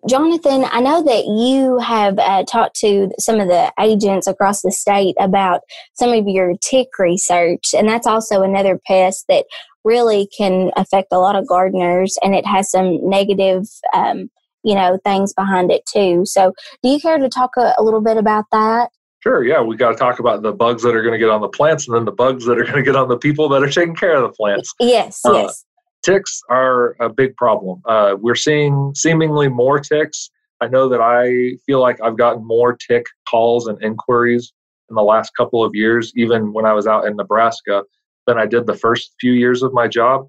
Jonathan, 0.09 0.65
I 0.71 0.81
know 0.81 1.03
that 1.03 1.27
you 1.27 1.79
have 1.79 2.19
uh, 2.19 2.45
talked 2.45 2.75
to 2.81 3.11
some 3.19 3.39
of 3.39 3.47
the 3.47 3.73
agents 3.81 4.27
across 4.27 4.63
the 4.63 4.73
state 4.73 5.15
about 5.21 5.61
some 5.95 6.13
of 6.13 6.27
your 6.27 6.55
tick 6.61 6.89
research, 6.99 7.73
and 7.73 7.89
that's 7.89 8.07
also 8.07 8.43
another 8.43 8.81
pest 8.85 9.27
that 9.29 9.45
really 9.85 10.29
can 10.37 10.73
affect 10.77 11.09
a 11.13 11.19
lot 11.19 11.37
of 11.37 11.47
gardeners, 11.47 12.19
and 12.23 12.35
it 12.35 12.45
has 12.45 12.71
some 12.71 12.99
negative, 13.09 13.69
um, 13.95 14.29
you 14.65 14.75
know, 14.75 14.99
things 15.05 15.33
behind 15.35 15.71
it 15.71 15.87
too. 15.87 16.23
So, 16.27 16.53
do 16.83 16.89
you 16.89 16.99
care 16.99 17.19
to 17.19 17.29
talk 17.29 17.51
a, 17.57 17.73
a 17.79 17.83
little 17.85 18.01
bit 18.01 18.17
about 18.17 18.47
that? 18.51 18.91
Sure. 19.21 19.45
Yeah, 19.45 19.61
we 19.61 19.77
got 19.77 19.93
to 19.93 19.97
talk 19.97 20.19
about 20.19 20.43
the 20.43 20.53
bugs 20.53 20.83
that 20.83 20.97
are 20.97 21.03
going 21.03 21.13
to 21.13 21.19
get 21.19 21.31
on 21.31 21.41
the 21.41 21.49
plants, 21.49 21.87
and 21.87 21.97
then 21.97 22.07
the 22.07 22.13
bugs 22.13 22.45
that 22.47 22.59
are 22.59 22.65
going 22.65 22.77
to 22.77 22.83
get 22.83 22.97
on 22.97 23.09
the 23.09 23.19
people 23.19 23.49
that 23.51 23.63
are 23.63 23.71
taking 23.71 23.95
care 23.95 24.17
of 24.17 24.23
the 24.23 24.37
plants. 24.37 24.75
Yes. 24.81 25.21
Uh, 25.25 25.33
yes 25.35 25.65
ticks 26.03 26.43
are 26.49 26.97
a 27.01 27.09
big 27.09 27.37
problem. 27.37 27.81
Uh, 27.87 28.17
we're 28.19 28.35
seeing 28.35 28.93
seemingly 28.95 29.49
more 29.49 29.79
ticks. 29.79 30.31
I 30.61 30.69
know 30.69 30.89
that 30.89 31.01
I 31.01 31.57
feel 31.67 31.81
like 31.81 32.01
I've 32.01 32.19
gotten 32.19 32.47
more 32.47 32.77
tick 32.77 33.07
calls 33.29 33.67
and 33.67 33.83
inquiries 33.83 34.53
in 34.91 34.95
the 34.95 35.03
last 35.03 35.33
couple 35.37 35.65
of 35.65 35.75
years, 35.75 36.13
even 36.17 36.53
when 36.53 36.67
I 36.67 36.73
was 36.73 36.87
out 36.87 37.07
in 37.07 37.17
Nebraska, 37.17 37.83
than 38.27 38.39
I 38.39 38.47
did 38.47 38.67
the 38.67 38.77
first 38.77 39.15
few 39.21 39.33
years 39.33 39.63
of 39.63 39.73
my 39.73 39.89
job. 39.89 40.29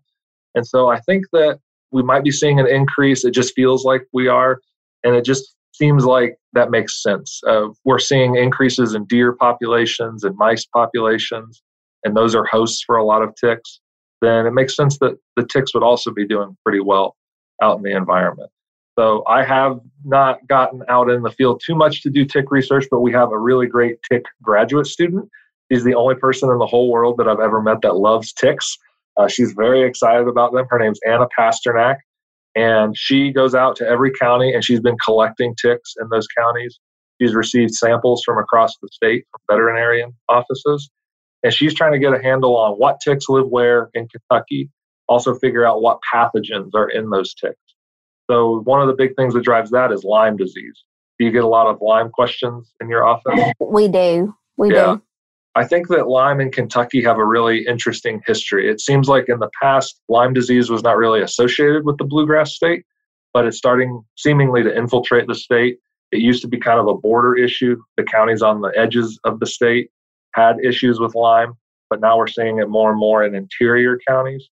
And 0.56 0.66
so 0.66 0.88
I 0.90 1.00
think 1.02 1.26
that 1.34 1.60
we 1.92 2.02
might 2.02 2.24
be 2.24 2.32
seeing 2.32 2.60
an 2.60 2.68
increase. 2.68 3.24
It 3.26 3.32
just 3.32 3.54
feels 3.54 3.84
like 3.84 4.04
we 4.14 4.28
are. 4.28 4.60
And 5.04 5.16
it 5.16 5.26
just 5.26 5.56
seems 5.74 6.06
like 6.06 6.38
that 6.54 6.72
makes 6.72 7.02
sense. 7.02 7.42
Uh, 7.48 7.68
we're 7.84 8.00
seeing 8.00 8.36
increases 8.36 8.96
in 8.96 9.06
deer 9.06 9.34
populations 9.34 10.24
and 10.24 10.36
mice 10.38 10.66
populations, 10.66 11.62
and 12.04 12.16
those 12.16 12.36
are 12.36 12.46
hosts 12.46 12.84
for 12.86 12.98
a 12.98 13.06
lot 13.06 13.22
of 13.22 13.36
ticks 13.36 13.80
then 14.24 14.46
it 14.46 14.52
makes 14.52 14.76
sense 14.76 14.98
that 15.00 15.18
the 15.36 15.46
ticks 15.52 15.74
would 15.74 15.84
also 15.84 16.12
be 16.12 16.26
doing 16.26 16.56
pretty 16.64 16.80
well 16.80 17.16
out 17.62 17.78
in 17.78 17.84
the 17.84 17.96
environment. 17.96 18.50
So 18.98 19.24
I 19.28 19.44
have 19.44 19.80
not 20.06 20.46
gotten 20.48 20.84
out 20.88 21.10
in 21.10 21.24
the 21.24 21.32
field 21.32 21.62
too 21.66 21.76
much 21.76 22.02
to 22.04 22.10
do 22.10 22.26
tick 22.26 22.52
research, 22.52 22.86
but 22.92 23.02
we 23.02 23.12
have 23.12 23.32
a 23.32 23.40
really 23.40 23.68
great 23.68 23.98
tick 24.10 24.24
graduate 24.42 24.88
student. 24.88 25.28
She's 25.72 25.84
the 25.84 25.96
only 25.96 26.16
person 26.16 26.50
in 26.52 26.60
the 26.60 26.68
whole 26.68 26.92
world 26.92 27.18
that 27.18 27.28
I've 27.28 27.40
ever 27.40 27.62
met 27.62 27.82
that 27.82 27.96
loves 27.96 28.32
ticks. 28.34 28.78
Uh, 29.18 29.28
she's 29.28 29.54
very 29.54 29.82
excited 29.84 30.28
about 30.28 30.54
them. 30.54 30.66
Her 30.70 30.78
name's 30.80 31.00
Anna 31.08 31.28
Pasternak, 31.38 31.98
and 32.56 32.96
she 32.98 33.32
goes 33.32 33.56
out 33.56 33.76
to 33.78 33.88
every 33.88 34.12
county 34.12 34.54
and 34.54 34.64
she's 34.64 34.80
been 34.80 34.98
collecting 35.04 35.56
ticks 35.60 35.96
in 36.00 36.08
those 36.10 36.28
counties. 36.38 36.80
She's 37.20 37.34
received 37.34 37.74
samples 37.74 38.24
from 38.24 38.38
across 38.38 38.78
the 38.82 38.90
state 38.92 39.26
from 39.32 39.42
veterinarian 39.50 40.14
offices 40.30 40.90
and 41.44 41.54
she's 41.54 41.74
trying 41.74 41.92
to 41.92 42.00
get 42.00 42.14
a 42.14 42.22
handle 42.22 42.56
on 42.58 42.74
what 42.74 43.00
ticks 43.04 43.28
live 43.30 43.48
where 43.48 43.90
in 43.94 44.08
Kentucky, 44.08 44.70
also 45.08 45.36
figure 45.36 45.66
out 45.66 45.82
what 45.82 46.00
pathogens 46.12 46.72
are 46.74 46.90
in 46.90 47.10
those 47.10 47.34
ticks. 47.34 47.60
So, 48.32 48.62
one 48.64 48.82
of 48.82 48.88
the 48.88 48.94
big 48.94 49.16
things 49.16 49.34
that 49.34 49.44
drives 49.44 49.72
that 49.72 49.92
is 49.92 50.04
Lyme 50.04 50.38
disease. 50.38 50.84
Do 51.20 51.26
you 51.26 51.32
get 51.32 51.44
a 51.44 51.48
lot 51.48 51.68
of 51.68 51.80
Lyme 51.82 52.10
questions 52.10 52.72
in 52.82 52.90
your 52.90 53.06
office? 53.06 53.40
We 53.60 53.88
do. 53.88 54.34
We 54.58 54.74
yeah. 54.74 54.96
do. 54.96 55.02
I 55.56 55.66
think 55.66 55.90
that 55.90 56.08
Lyme 56.08 56.42
in 56.42 56.52
Kentucky 56.52 57.04
have 57.04 57.18
a 57.18 57.26
really 57.26 57.68
interesting 57.68 58.22
history. 58.26 58.68
It 58.70 58.82
seems 58.82 59.08
like 59.08 59.26
in 59.28 59.40
the 59.40 59.50
past, 59.62 60.02
Lyme 60.10 60.34
disease 60.34 60.70
was 60.70 60.82
not 60.82 60.98
really 60.98 61.22
associated 61.22 61.86
with 61.86 61.98
the 61.98 62.06
bluegrass 62.06 62.56
state, 62.56 62.86
but 63.34 63.46
it's 63.46 63.58
starting 63.58 64.04
seemingly 64.18 64.64
to 64.64 64.76
infiltrate 64.76 65.28
the 65.28 65.36
state. 65.36 65.78
It 66.12 66.22
used 66.22 66.42
to 66.42 66.48
be 66.48 66.58
kind 66.58 66.80
of 66.80 66.88
a 66.88 66.96
border 66.96 67.36
issue. 67.36 67.76
The 67.98 68.04
counties 68.04 68.42
on 68.42 68.62
the 68.62 68.72
edges 68.76 69.20
of 69.26 69.40
the 69.40 69.46
state 69.46 69.92
had 70.34 70.58
issues 70.64 71.00
with 71.00 71.16
Lyme, 71.16 71.54
but 71.90 72.02
now 72.02 72.18
we're 72.18 72.28
seeing 72.28 72.60
it 72.60 72.70
more 72.70 72.92
and 72.92 73.00
more 73.00 73.24
in 73.24 73.36
interior 73.36 74.00
counties. 74.08 74.50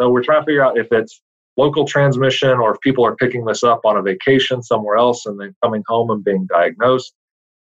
So 0.00 0.08
we're 0.10 0.22
trying 0.22 0.42
to 0.42 0.46
figure 0.46 0.64
out 0.64 0.78
if 0.78 0.88
it's 0.92 1.20
local 1.56 1.84
transmission 1.84 2.50
or 2.50 2.72
if 2.74 2.80
people 2.80 3.04
are 3.04 3.16
picking 3.16 3.44
this 3.44 3.64
up 3.64 3.80
on 3.84 3.96
a 3.96 4.02
vacation 4.02 4.62
somewhere 4.62 4.96
else 4.96 5.26
and 5.26 5.38
then 5.40 5.54
coming 5.62 5.82
home 5.88 6.10
and 6.10 6.24
being 6.24 6.46
diagnosed. 6.46 7.12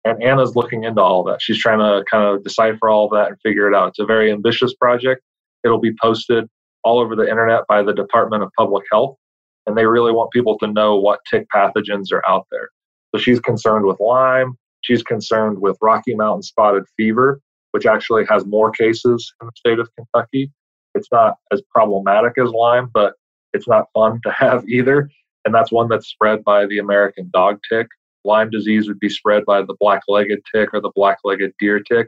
And 0.04 0.20
Anna's 0.22 0.56
looking 0.56 0.84
into 0.84 1.00
all 1.00 1.22
that. 1.24 1.40
She's 1.40 1.58
trying 1.58 1.78
to 1.78 2.02
kind 2.10 2.24
of 2.24 2.42
decipher 2.42 2.88
all 2.88 3.04
of 3.04 3.12
that 3.12 3.28
and 3.28 3.36
figure 3.42 3.68
it 3.68 3.74
out. 3.74 3.88
It's 3.88 3.98
a 4.00 4.06
very 4.06 4.32
ambitious 4.32 4.74
project. 4.74 5.22
It'll 5.62 5.78
be 5.78 5.94
posted 6.00 6.48
all 6.82 6.98
over 6.98 7.14
the 7.14 7.28
internet 7.28 7.62
by 7.68 7.82
the 7.82 7.92
Department 7.92 8.42
of 8.42 8.50
Public 8.58 8.84
Health. 8.90 9.16
And 9.66 9.76
they 9.76 9.86
really 9.86 10.10
want 10.10 10.32
people 10.32 10.58
to 10.58 10.66
know 10.66 10.96
what 10.96 11.20
tick 11.30 11.46
pathogens 11.54 12.10
are 12.12 12.28
out 12.28 12.46
there. 12.50 12.70
So 13.14 13.20
she's 13.20 13.38
concerned 13.38 13.84
with 13.84 14.00
Lyme. 14.00 14.56
She's 14.80 15.02
concerned 15.04 15.60
with 15.60 15.76
Rocky 15.80 16.14
Mountain 16.16 16.42
spotted 16.42 16.84
fever, 16.96 17.40
which 17.72 17.86
actually 17.86 18.24
has 18.28 18.46
more 18.46 18.70
cases 18.70 19.32
in 19.40 19.46
the 19.46 19.52
state 19.56 19.78
of 19.78 19.88
Kentucky. 19.96 20.50
It's 20.94 21.08
not 21.10 21.36
as 21.52 21.62
problematic 21.70 22.34
as 22.38 22.50
Lyme, 22.50 22.90
but 22.94 23.14
it's 23.52 23.68
not 23.68 23.86
fun 23.92 24.20
to 24.24 24.30
have 24.36 24.66
either. 24.68 25.10
And 25.44 25.54
that's 25.54 25.72
one 25.72 25.88
that's 25.88 26.06
spread 26.06 26.44
by 26.44 26.66
the 26.66 26.78
American 26.78 27.28
dog 27.32 27.58
tick. 27.68 27.88
Lyme 28.24 28.50
disease 28.50 28.86
would 28.86 29.00
be 29.00 29.08
spread 29.08 29.44
by 29.44 29.62
the 29.62 29.74
black 29.80 30.02
legged 30.06 30.40
tick 30.54 30.72
or 30.72 30.80
the 30.80 30.92
black 30.94 31.18
legged 31.24 31.52
deer 31.58 31.80
tick. 31.80 32.06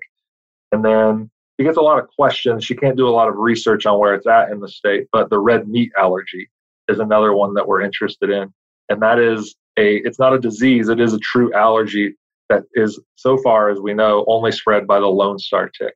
And 0.70 0.84
then 0.84 1.30
she 1.58 1.64
gets 1.64 1.76
a 1.76 1.82
lot 1.82 1.98
of 1.98 2.08
questions. 2.16 2.64
She 2.64 2.76
can't 2.76 2.96
do 2.96 3.08
a 3.08 3.10
lot 3.10 3.28
of 3.28 3.36
research 3.36 3.86
on 3.86 3.98
where 3.98 4.14
it's 4.14 4.26
at 4.26 4.50
in 4.50 4.60
the 4.60 4.68
state, 4.68 5.08
but 5.12 5.30
the 5.30 5.38
red 5.38 5.68
meat 5.68 5.90
allergy 5.98 6.48
is 6.88 7.00
another 7.00 7.32
one 7.32 7.54
that 7.54 7.66
we're 7.66 7.80
interested 7.80 8.30
in. 8.30 8.52
And 8.88 9.02
that 9.02 9.18
is 9.18 9.56
a, 9.76 9.96
it's 9.98 10.18
not 10.18 10.34
a 10.34 10.38
disease, 10.38 10.88
it 10.88 11.00
is 11.00 11.14
a 11.14 11.18
true 11.18 11.52
allergy 11.54 12.14
that 12.48 12.62
is, 12.74 13.00
so 13.16 13.38
far 13.38 13.70
as 13.70 13.80
we 13.80 13.94
know, 13.94 14.24
only 14.28 14.52
spread 14.52 14.86
by 14.86 15.00
the 15.00 15.06
Lone 15.06 15.38
Star 15.38 15.68
tick. 15.68 15.94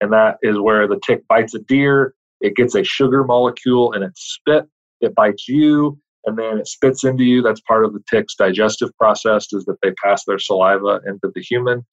And 0.00 0.12
that 0.12 0.36
is 0.42 0.58
where 0.58 0.86
the 0.88 1.00
tick 1.06 1.26
bites 1.28 1.54
a 1.54 1.60
deer, 1.60 2.14
it 2.40 2.56
gets 2.56 2.74
a 2.74 2.84
sugar 2.84 3.24
molecule 3.24 3.92
in 3.92 4.02
its 4.02 4.34
spit, 4.34 4.66
it 5.00 5.14
bites 5.14 5.48
you, 5.48 5.98
and 6.26 6.38
then 6.38 6.58
it 6.58 6.66
spits 6.66 7.04
into 7.04 7.24
you. 7.24 7.42
That's 7.42 7.60
part 7.60 7.84
of 7.84 7.92
the 7.92 8.02
tick's 8.10 8.34
digestive 8.34 8.90
process, 8.98 9.52
is 9.52 9.64
that 9.66 9.76
they 9.82 9.92
pass 10.02 10.24
their 10.24 10.38
saliva 10.38 11.00
into 11.06 11.30
the 11.34 11.40
human. 11.40 11.84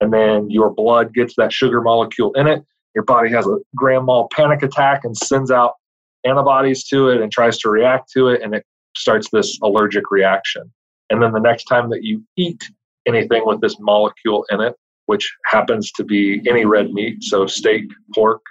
And 0.00 0.12
then 0.12 0.50
your 0.50 0.70
blood 0.70 1.14
gets 1.14 1.34
that 1.36 1.52
sugar 1.52 1.80
molecule 1.80 2.32
in 2.34 2.46
it. 2.46 2.62
Your 2.94 3.04
body 3.04 3.30
has 3.30 3.46
a 3.46 3.58
grand 3.74 4.06
mal 4.06 4.28
panic 4.34 4.62
attack 4.62 5.04
and 5.04 5.16
sends 5.16 5.50
out 5.50 5.74
antibodies 6.26 6.84
to 6.88 7.08
it 7.08 7.20
and 7.20 7.30
tries 7.30 7.58
to 7.58 7.70
react 7.70 8.10
to 8.12 8.28
it, 8.28 8.42
and 8.42 8.54
it 8.54 8.64
starts 8.96 9.28
this 9.30 9.58
allergic 9.62 10.10
reaction. 10.10 10.72
And 11.10 11.22
then 11.22 11.32
the 11.32 11.40
next 11.40 11.64
time 11.64 11.90
that 11.90 12.02
you 12.02 12.22
eat 12.36 12.62
anything 13.06 13.42
with 13.46 13.60
this 13.60 13.76
molecule 13.80 14.44
in 14.50 14.60
it, 14.60 14.74
which 15.06 15.30
happens 15.46 15.90
to 15.92 16.04
be 16.04 16.40
any 16.48 16.64
red 16.64 16.92
meat, 16.92 17.22
so 17.22 17.46
steak, 17.46 17.84
pork, 18.14 18.42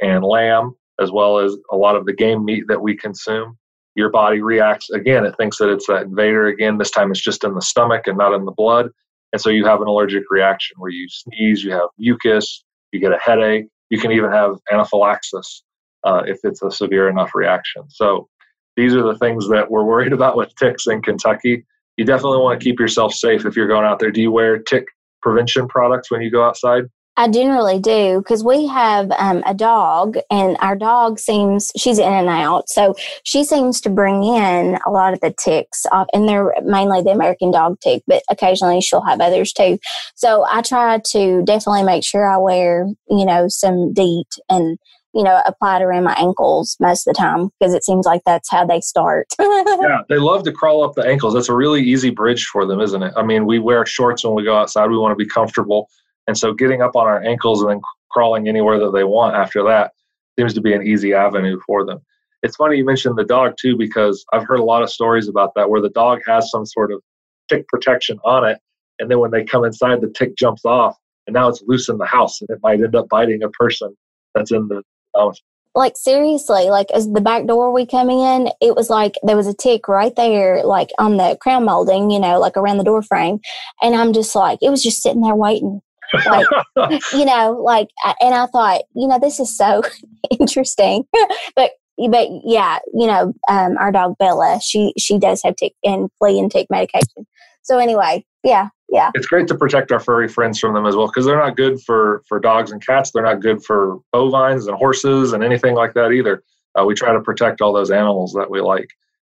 and 0.00 0.24
lamb, 0.24 0.74
as 1.00 1.10
well 1.10 1.38
as 1.38 1.56
a 1.72 1.76
lot 1.76 1.96
of 1.96 2.06
the 2.06 2.12
game 2.12 2.44
meat 2.44 2.64
that 2.68 2.80
we 2.80 2.96
consume. 2.96 3.56
Your 3.94 4.10
body 4.10 4.40
reacts 4.40 4.90
again. 4.90 5.24
It 5.24 5.36
thinks 5.36 5.58
that 5.58 5.70
it's 5.70 5.86
that 5.88 6.02
invader 6.02 6.46
again. 6.46 6.78
This 6.78 6.90
time 6.90 7.10
it's 7.10 7.20
just 7.20 7.42
in 7.44 7.54
the 7.54 7.62
stomach 7.62 8.06
and 8.06 8.16
not 8.16 8.32
in 8.32 8.44
the 8.44 8.52
blood. 8.52 8.90
And 9.32 9.40
so 9.40 9.50
you 9.50 9.64
have 9.66 9.82
an 9.82 9.88
allergic 9.88 10.24
reaction 10.30 10.76
where 10.78 10.90
you 10.90 11.08
sneeze, 11.08 11.64
you 11.64 11.72
have 11.72 11.88
mucus, 11.98 12.64
you 12.92 13.00
get 13.00 13.12
a 13.12 13.18
headache, 13.18 13.66
you 13.90 13.98
can 13.98 14.12
even 14.12 14.30
have 14.30 14.56
anaphylaxis 14.70 15.64
uh, 16.04 16.22
if 16.26 16.38
it's 16.44 16.62
a 16.62 16.70
severe 16.70 17.08
enough 17.08 17.34
reaction. 17.34 17.82
So 17.88 18.28
these 18.76 18.94
are 18.94 19.02
the 19.02 19.18
things 19.18 19.48
that 19.48 19.70
we're 19.70 19.84
worried 19.84 20.12
about 20.18 20.36
with 20.36 20.54
ticks 20.56 20.86
in 20.86 21.02
Kentucky. 21.02 21.66
You 21.98 22.04
definitely 22.04 22.38
want 22.38 22.58
to 22.58 22.64
keep 22.64 22.78
yourself 22.78 23.12
safe 23.12 23.44
if 23.44 23.56
you're 23.56 23.66
going 23.66 23.84
out 23.84 23.98
there. 23.98 24.12
Do 24.12 24.22
you 24.22 24.30
wear 24.30 24.58
tick 24.58 24.86
prevention 25.20 25.66
products 25.66 26.12
when 26.12 26.22
you 26.22 26.30
go 26.30 26.44
outside? 26.44 26.84
I 27.16 27.28
generally 27.28 27.80
do 27.80 28.20
because 28.20 28.44
we 28.44 28.68
have 28.68 29.10
um, 29.18 29.42
a 29.44 29.52
dog, 29.52 30.16
and 30.30 30.56
our 30.60 30.76
dog 30.76 31.18
seems 31.18 31.72
she's 31.76 31.98
in 31.98 32.12
and 32.12 32.28
out. 32.28 32.68
So 32.68 32.94
she 33.24 33.42
seems 33.42 33.80
to 33.80 33.90
bring 33.90 34.22
in 34.22 34.78
a 34.86 34.90
lot 34.90 35.12
of 35.12 35.18
the 35.18 35.34
ticks, 35.36 35.84
off, 35.90 36.06
and 36.14 36.28
they're 36.28 36.54
mainly 36.62 37.02
the 37.02 37.10
American 37.10 37.50
dog 37.50 37.80
tick, 37.80 38.04
but 38.06 38.22
occasionally 38.30 38.80
she'll 38.80 39.02
have 39.02 39.20
others 39.20 39.52
too. 39.52 39.80
So 40.14 40.46
I 40.48 40.62
try 40.62 41.00
to 41.04 41.42
definitely 41.42 41.82
make 41.82 42.04
sure 42.04 42.28
I 42.28 42.36
wear, 42.36 42.86
you 43.10 43.24
know, 43.24 43.48
some 43.48 43.92
DEET 43.92 44.28
and 44.48 44.78
you 45.18 45.24
know, 45.24 45.42
apply 45.46 45.78
it 45.78 45.82
around 45.82 46.04
my 46.04 46.14
ankles 46.14 46.76
most 46.78 47.04
of 47.04 47.12
the 47.12 47.18
time 47.18 47.50
because 47.58 47.74
it 47.74 47.84
seems 47.84 48.06
like 48.06 48.22
that's 48.24 48.48
how 48.48 48.64
they 48.64 48.80
start. 48.80 49.26
yeah, 49.40 50.02
they 50.08 50.16
love 50.16 50.44
to 50.44 50.52
crawl 50.52 50.84
up 50.84 50.94
the 50.94 51.04
ankles. 51.04 51.34
That's 51.34 51.48
a 51.48 51.56
really 51.56 51.82
easy 51.82 52.10
bridge 52.10 52.46
for 52.46 52.64
them, 52.64 52.80
isn't 52.80 53.02
it? 53.02 53.12
I 53.16 53.24
mean, 53.24 53.44
we 53.44 53.58
wear 53.58 53.84
shorts 53.84 54.24
when 54.24 54.34
we 54.34 54.44
go 54.44 54.56
outside. 54.56 54.88
We 54.88 54.96
want 54.96 55.10
to 55.18 55.22
be 55.22 55.28
comfortable. 55.28 55.88
And 56.28 56.38
so 56.38 56.54
getting 56.54 56.82
up 56.82 56.94
on 56.94 57.08
our 57.08 57.20
ankles 57.20 57.62
and 57.62 57.70
then 57.72 57.80
crawling 58.12 58.46
anywhere 58.46 58.78
that 58.78 58.92
they 58.92 59.02
want 59.02 59.34
after 59.34 59.64
that 59.64 59.90
seems 60.38 60.54
to 60.54 60.60
be 60.60 60.72
an 60.72 60.86
easy 60.86 61.12
avenue 61.12 61.58
for 61.66 61.84
them. 61.84 61.98
It's 62.44 62.54
funny 62.54 62.76
you 62.76 62.84
mentioned 62.84 63.18
the 63.18 63.24
dog 63.24 63.54
too, 63.60 63.76
because 63.76 64.24
I've 64.32 64.46
heard 64.46 64.60
a 64.60 64.64
lot 64.64 64.84
of 64.84 64.90
stories 64.90 65.26
about 65.26 65.50
that 65.56 65.68
where 65.68 65.80
the 65.80 65.90
dog 65.90 66.20
has 66.28 66.48
some 66.48 66.64
sort 66.64 66.92
of 66.92 67.02
tick 67.48 67.66
protection 67.66 68.20
on 68.24 68.48
it. 68.48 68.58
And 69.00 69.10
then 69.10 69.18
when 69.18 69.32
they 69.32 69.42
come 69.42 69.64
inside, 69.64 70.00
the 70.00 70.12
tick 70.16 70.36
jumps 70.36 70.64
off 70.64 70.96
and 71.26 71.34
now 71.34 71.48
it's 71.48 71.60
loose 71.66 71.88
in 71.88 71.98
the 71.98 72.06
house 72.06 72.40
and 72.40 72.48
it 72.50 72.60
might 72.62 72.80
end 72.80 72.94
up 72.94 73.08
biting 73.08 73.42
a 73.42 73.48
person 73.50 73.96
that's 74.32 74.52
in 74.52 74.68
the 74.68 74.84
house. 75.16 75.40
Like 75.74 75.96
seriously, 75.96 76.70
like 76.70 76.90
as 76.92 77.08
the 77.12 77.20
back 77.20 77.46
door 77.46 77.72
we 77.72 77.86
come 77.86 78.10
in, 78.10 78.48
it 78.60 78.74
was 78.74 78.90
like 78.90 79.14
there 79.22 79.36
was 79.36 79.46
a 79.46 79.54
tick 79.54 79.86
right 79.86 80.14
there, 80.16 80.64
like 80.64 80.90
on 80.98 81.18
the 81.18 81.36
crown 81.40 81.66
molding, 81.66 82.10
you 82.10 82.18
know, 82.18 82.40
like 82.40 82.56
around 82.56 82.78
the 82.78 82.84
door 82.84 83.02
frame. 83.02 83.38
And 83.80 83.94
I'm 83.94 84.12
just 84.12 84.34
like, 84.34 84.58
it 84.60 84.70
was 84.70 84.82
just 84.82 85.02
sitting 85.02 85.22
there 85.22 85.36
waiting 85.36 85.82
like 86.26 86.46
you 87.12 87.24
know 87.24 87.52
like 87.62 87.88
and 88.20 88.34
i 88.34 88.46
thought 88.46 88.82
you 88.94 89.06
know 89.06 89.18
this 89.18 89.40
is 89.40 89.56
so 89.56 89.82
interesting 90.38 91.04
but 91.56 91.72
but 92.10 92.28
yeah 92.44 92.78
you 92.94 93.06
know 93.06 93.32
um, 93.50 93.76
our 93.78 93.90
dog 93.90 94.16
bella 94.18 94.60
she 94.62 94.92
she 94.98 95.18
does 95.18 95.42
have 95.42 95.56
tick 95.56 95.74
and 95.84 96.08
flea 96.18 96.38
and 96.38 96.50
tick 96.50 96.68
medication 96.70 97.26
so 97.68 97.78
anyway 97.78 98.24
yeah 98.44 98.68
yeah 98.88 99.10
it's 99.14 99.26
great 99.26 99.46
to 99.46 99.54
protect 99.54 99.92
our 99.92 100.00
furry 100.00 100.28
friends 100.28 100.58
from 100.58 100.74
them 100.74 100.86
as 100.86 100.96
well 100.96 101.06
because 101.06 101.26
they're 101.26 101.38
not 101.38 101.56
good 101.56 101.80
for 101.82 102.22
for 102.28 102.40
dogs 102.40 102.72
and 102.72 102.84
cats 102.84 103.10
they're 103.12 103.22
not 103.22 103.40
good 103.40 103.62
for 103.64 103.98
bovines 104.12 104.66
and 104.66 104.76
horses 104.76 105.32
and 105.32 105.44
anything 105.44 105.74
like 105.74 105.94
that 105.94 106.10
either 106.10 106.42
uh, 106.78 106.84
we 106.84 106.94
try 106.94 107.12
to 107.12 107.20
protect 107.20 107.60
all 107.60 107.72
those 107.72 107.90
animals 107.90 108.32
that 108.32 108.50
we 108.50 108.60
like 108.60 108.88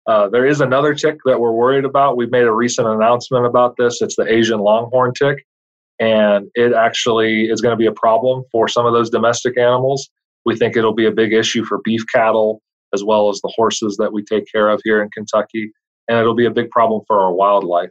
uh, 0.07 0.29
there 0.29 0.47
is 0.47 0.61
another 0.61 0.95
tick 0.95 1.19
that 1.27 1.39
we're 1.39 1.53
worried 1.53 1.85
about. 1.85 2.17
We've 2.17 2.31
made 2.31 2.45
a 2.47 2.53
recent 2.53 2.89
announcement 2.89 3.45
about 3.45 3.77
this. 3.77 4.01
It's 4.01 4.17
the 4.17 4.27
Asian 4.33 4.59
longhorn 4.59 5.13
tick 5.13 5.45
and 6.01 6.51
it 6.55 6.73
actually 6.73 7.45
is 7.45 7.61
going 7.61 7.73
to 7.73 7.77
be 7.77 7.87
a 7.87 7.93
problem 7.93 8.43
for 8.51 8.67
some 8.67 8.87
of 8.87 8.95
those 8.95 9.11
domestic 9.11 9.59
animals. 9.59 10.09
We 10.47 10.57
think 10.57 10.77
it'll 10.77 10.95
be 10.95 11.07
a 11.07 11.13
big 11.13 11.35
issue 11.35 11.65
for 11.65 11.81
beef 11.85 12.03
cattle 12.13 12.63
as 12.95 13.05
well 13.05 13.29
as 13.29 13.41
the 13.43 13.53
horses 13.55 13.97
that 13.99 14.13
we 14.13 14.25
take 14.25 14.51
care 14.51 14.69
of 14.69 14.81
here 14.83 15.01
in 15.01 15.11
Kentucky, 15.11 15.71
and 16.09 16.19
it'll 16.19 16.35
be 16.35 16.47
a 16.47 16.51
big 16.51 16.71
problem 16.71 17.03
for 17.07 17.21
our 17.21 17.33
wildlife. 17.33 17.91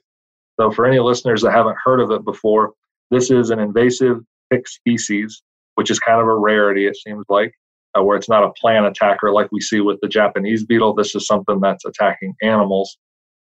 So, 0.60 0.72
for 0.72 0.86
any 0.86 1.00
listeners 1.00 1.42
that 1.44 1.52
haven't 1.52 1.78
heard 1.84 2.02
of 2.02 2.12
it 2.12 2.26
before, 2.26 2.74
this 3.12 3.32
is 3.32 3.50
an 3.50 3.60
invasive 3.60 4.20
tick 4.52 4.68
species, 4.68 5.42
which 5.76 5.90
is 5.90 6.00
kind 6.00 6.20
of 6.20 6.28
a 6.28 6.36
rarity, 6.36 6.86
it 6.86 6.98
seems 6.98 7.24
like, 7.30 7.54
uh, 7.98 8.04
where 8.04 8.18
it's 8.18 8.28
not 8.28 8.44
a 8.44 8.52
plant 8.60 8.86
attacker 8.86 9.32
like 9.32 9.48
we 9.54 9.62
see 9.62 9.80
with 9.80 10.00
the 10.02 10.10
Japanese 10.10 10.66
beetle. 10.66 10.94
This 10.94 11.16
is 11.16 11.26
something 11.26 11.62
that's 11.62 11.86
attacking 11.86 12.34
animals. 12.42 12.98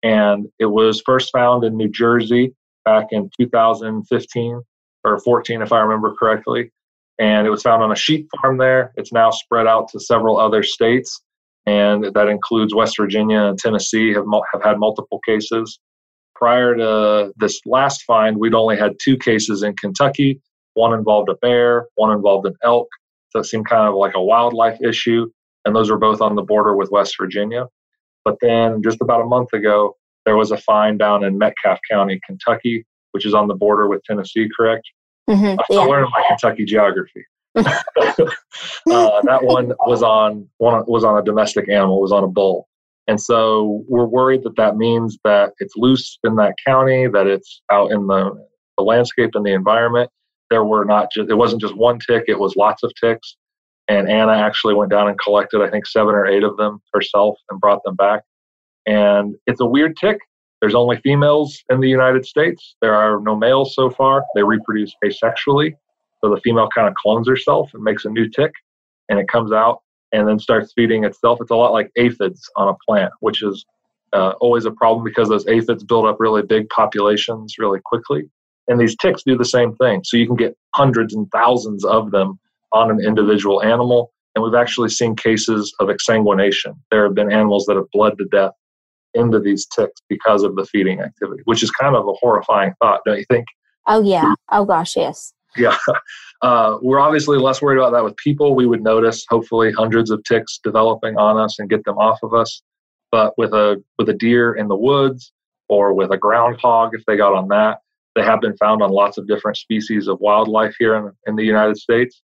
And 0.04 0.46
it 0.60 0.66
was 0.66 1.02
first 1.04 1.30
found 1.32 1.64
in 1.64 1.76
New 1.76 1.88
Jersey 1.88 2.54
back 2.84 3.08
in 3.10 3.28
2015 3.40 4.62
or 5.04 5.18
14, 5.18 5.62
if 5.62 5.72
I 5.72 5.80
remember 5.80 6.14
correctly. 6.14 6.70
And 7.18 7.44
it 7.44 7.50
was 7.50 7.62
found 7.62 7.82
on 7.82 7.90
a 7.90 7.96
sheep 7.96 8.28
farm 8.40 8.58
there. 8.58 8.92
It's 8.96 9.12
now 9.12 9.30
spread 9.30 9.66
out 9.66 9.88
to 9.88 10.00
several 10.00 10.38
other 10.38 10.62
states, 10.62 11.20
and 11.66 12.04
that 12.14 12.28
includes 12.28 12.74
West 12.74 12.96
Virginia 12.96 13.40
and 13.40 13.58
Tennessee 13.58 14.14
have, 14.14 14.24
have 14.54 14.62
had 14.62 14.78
multiple 14.78 15.18
cases. 15.26 15.78
Prior 16.40 16.74
to 16.74 17.32
this 17.36 17.60
last 17.66 18.02
find, 18.04 18.38
we'd 18.38 18.54
only 18.54 18.78
had 18.78 18.92
two 18.98 19.18
cases 19.18 19.62
in 19.62 19.76
Kentucky. 19.76 20.40
One 20.72 20.94
involved 20.94 21.28
a 21.28 21.34
bear, 21.34 21.86
one 21.96 22.10
involved 22.16 22.46
an 22.46 22.54
elk. 22.64 22.88
So 23.28 23.40
it 23.40 23.44
seemed 23.44 23.68
kind 23.68 23.86
of 23.86 23.94
like 23.94 24.14
a 24.14 24.22
wildlife 24.22 24.80
issue, 24.82 25.30
and 25.66 25.76
those 25.76 25.90
were 25.90 25.98
both 25.98 26.22
on 26.22 26.36
the 26.36 26.42
border 26.42 26.74
with 26.74 26.90
West 26.90 27.16
Virginia. 27.20 27.66
But 28.24 28.36
then 28.40 28.82
just 28.82 29.02
about 29.02 29.20
a 29.20 29.26
month 29.26 29.52
ago, 29.52 29.98
there 30.24 30.36
was 30.36 30.50
a 30.50 30.56
find 30.56 30.98
down 30.98 31.24
in 31.24 31.36
Metcalfe 31.36 31.80
County, 31.90 32.18
Kentucky, 32.26 32.86
which 33.12 33.26
is 33.26 33.34
on 33.34 33.46
the 33.46 33.54
border 33.54 33.86
with 33.86 34.02
Tennessee, 34.04 34.48
correct? 34.56 34.88
Mm-hmm, 35.28 35.44
I'm 35.44 35.58
still 35.64 35.82
yeah. 35.84 35.90
learning 35.90 36.10
my 36.10 36.24
Kentucky 36.26 36.64
geography. 36.64 37.24
uh, 37.56 37.66
that 38.86 39.40
one 39.42 39.74
was 39.86 40.02
on 40.02 40.48
one 40.56 40.84
was 40.86 41.04
on 41.04 41.18
a 41.18 41.22
domestic 41.22 41.68
animal, 41.68 42.00
was 42.00 42.12
on 42.12 42.24
a 42.24 42.28
bull, 42.28 42.66
and 43.06 43.20
so 43.20 43.84
we're 43.88 44.06
worried 44.06 44.42
that 44.44 44.56
that 44.56 44.76
means 44.76 45.18
that 45.24 45.52
it's 45.58 45.74
loose 45.76 46.18
in 46.24 46.36
that 46.36 46.54
county, 46.64 47.06
that 47.08 47.26
it's 47.26 47.62
out 47.70 47.90
in 47.90 48.06
the, 48.06 48.30
the 48.78 48.84
landscape 48.84 49.30
and 49.34 49.44
the 49.44 49.52
environment. 49.52 50.10
There 50.50 50.64
were 50.64 50.84
not 50.84 51.10
just 51.12 51.30
it 51.30 51.34
wasn't 51.34 51.60
just 51.60 51.76
one 51.76 51.98
tick; 51.98 52.24
it 52.28 52.38
was 52.38 52.56
lots 52.56 52.82
of 52.82 52.92
ticks. 53.00 53.36
And 53.88 54.08
Anna 54.08 54.32
actually 54.32 54.74
went 54.74 54.90
down 54.90 55.08
and 55.08 55.18
collected, 55.18 55.62
I 55.62 55.70
think, 55.70 55.86
seven 55.86 56.14
or 56.14 56.26
eight 56.26 56.44
of 56.44 56.56
them 56.56 56.80
herself 56.92 57.36
and 57.50 57.60
brought 57.60 57.82
them 57.84 57.96
back. 57.96 58.22
And 58.86 59.34
it's 59.46 59.60
a 59.60 59.66
weird 59.66 59.96
tick. 59.96 60.18
There's 60.60 60.74
only 60.74 60.98
females 60.98 61.60
in 61.70 61.80
the 61.80 61.88
United 61.88 62.24
States. 62.26 62.76
There 62.80 62.94
are 62.94 63.20
no 63.20 63.34
males 63.34 63.74
so 63.74 63.90
far. 63.90 64.22
They 64.34 64.42
reproduce 64.42 64.94
asexually. 65.04 65.74
So 66.22 66.32
the 66.32 66.40
female 66.42 66.68
kind 66.72 66.86
of 66.86 66.94
clones 66.94 67.26
herself 67.26 67.70
and 67.74 67.82
makes 67.82 68.04
a 68.04 68.10
new 68.10 68.28
tick, 68.28 68.52
and 69.08 69.18
it 69.18 69.26
comes 69.26 69.52
out 69.52 69.80
and 70.12 70.28
then 70.28 70.38
starts 70.38 70.72
feeding 70.74 71.04
itself. 71.04 71.38
It's 71.40 71.50
a 71.50 71.56
lot 71.56 71.72
like 71.72 71.90
aphids 71.96 72.48
on 72.56 72.68
a 72.68 72.74
plant, 72.86 73.12
which 73.20 73.42
is 73.42 73.64
uh, 74.12 74.32
always 74.40 74.64
a 74.64 74.70
problem 74.70 75.04
because 75.04 75.28
those 75.28 75.46
aphids 75.46 75.84
build 75.84 76.06
up 76.06 76.16
really 76.18 76.42
big 76.42 76.68
populations 76.70 77.56
really 77.58 77.80
quickly. 77.84 78.28
And 78.68 78.80
these 78.80 78.96
ticks 78.96 79.22
do 79.24 79.36
the 79.36 79.44
same 79.44 79.74
thing. 79.76 80.02
So 80.04 80.16
you 80.16 80.26
can 80.26 80.36
get 80.36 80.56
hundreds 80.74 81.14
and 81.14 81.30
thousands 81.32 81.84
of 81.84 82.10
them 82.10 82.38
on 82.72 82.90
an 82.90 83.00
individual 83.04 83.62
animal. 83.62 84.12
And 84.34 84.44
we've 84.44 84.54
actually 84.54 84.90
seen 84.90 85.16
cases 85.16 85.74
of 85.80 85.88
exsanguination. 85.88 86.76
There 86.90 87.04
have 87.04 87.14
been 87.14 87.32
animals 87.32 87.66
that 87.66 87.76
have 87.76 87.90
bled 87.92 88.16
to 88.18 88.26
death 88.26 88.52
into 89.14 89.40
these 89.40 89.66
ticks 89.66 90.00
because 90.08 90.44
of 90.44 90.54
the 90.54 90.64
feeding 90.64 91.00
activity, 91.00 91.42
which 91.44 91.64
is 91.64 91.70
kind 91.70 91.96
of 91.96 92.06
a 92.06 92.12
horrifying 92.12 92.72
thought, 92.80 93.00
don't 93.04 93.18
you 93.18 93.24
think? 93.28 93.46
Oh, 93.86 94.02
yeah. 94.02 94.34
Oh, 94.50 94.64
gosh, 94.64 94.96
yes. 94.96 95.32
Yeah. 95.56 95.76
Uh, 96.42 96.78
we're 96.80 96.98
obviously 96.98 97.36
less 97.36 97.60
worried 97.60 97.76
about 97.76 97.92
that 97.92 98.02
with 98.02 98.16
people. 98.16 98.54
We 98.54 98.66
would 98.66 98.82
notice, 98.82 99.26
hopefully, 99.28 99.72
hundreds 99.72 100.10
of 100.10 100.24
ticks 100.24 100.58
developing 100.64 101.18
on 101.18 101.36
us 101.36 101.58
and 101.58 101.68
get 101.68 101.84
them 101.84 101.98
off 101.98 102.18
of 102.22 102.32
us. 102.32 102.62
But 103.12 103.34
with 103.36 103.52
a 103.52 103.82
with 103.98 104.08
a 104.08 104.14
deer 104.14 104.54
in 104.54 104.68
the 104.68 104.74
woods 104.74 105.34
or 105.68 105.92
with 105.92 106.10
a 106.12 106.16
groundhog, 106.16 106.94
if 106.94 107.04
they 107.04 107.18
got 107.18 107.34
on 107.34 107.48
that, 107.48 107.80
they 108.14 108.22
have 108.22 108.40
been 108.40 108.56
found 108.56 108.82
on 108.82 108.90
lots 108.90 109.18
of 109.18 109.28
different 109.28 109.58
species 109.58 110.08
of 110.08 110.18
wildlife 110.20 110.74
here 110.78 110.94
in, 110.94 111.12
in 111.26 111.36
the 111.36 111.44
United 111.44 111.76
States. 111.76 112.22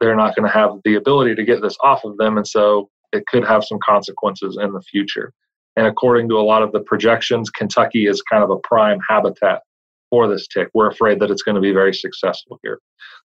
They're 0.00 0.16
not 0.16 0.34
going 0.34 0.50
to 0.50 0.52
have 0.52 0.80
the 0.84 0.96
ability 0.96 1.36
to 1.36 1.44
get 1.44 1.62
this 1.62 1.76
off 1.84 2.04
of 2.04 2.16
them, 2.16 2.36
and 2.36 2.46
so 2.48 2.90
it 3.12 3.24
could 3.28 3.44
have 3.44 3.62
some 3.62 3.78
consequences 3.84 4.58
in 4.60 4.72
the 4.72 4.82
future. 4.82 5.32
And 5.76 5.86
according 5.86 6.28
to 6.30 6.38
a 6.38 6.42
lot 6.42 6.62
of 6.62 6.72
the 6.72 6.80
projections, 6.80 7.50
Kentucky 7.50 8.06
is 8.06 8.20
kind 8.22 8.42
of 8.42 8.50
a 8.50 8.58
prime 8.58 8.98
habitat 9.08 9.62
for 10.10 10.28
this 10.28 10.46
tick. 10.46 10.68
We're 10.74 10.90
afraid 10.90 11.20
that 11.20 11.30
it's 11.30 11.42
going 11.42 11.54
to 11.54 11.60
be 11.60 11.72
very 11.72 11.94
successful 11.94 12.58
here. 12.62 12.78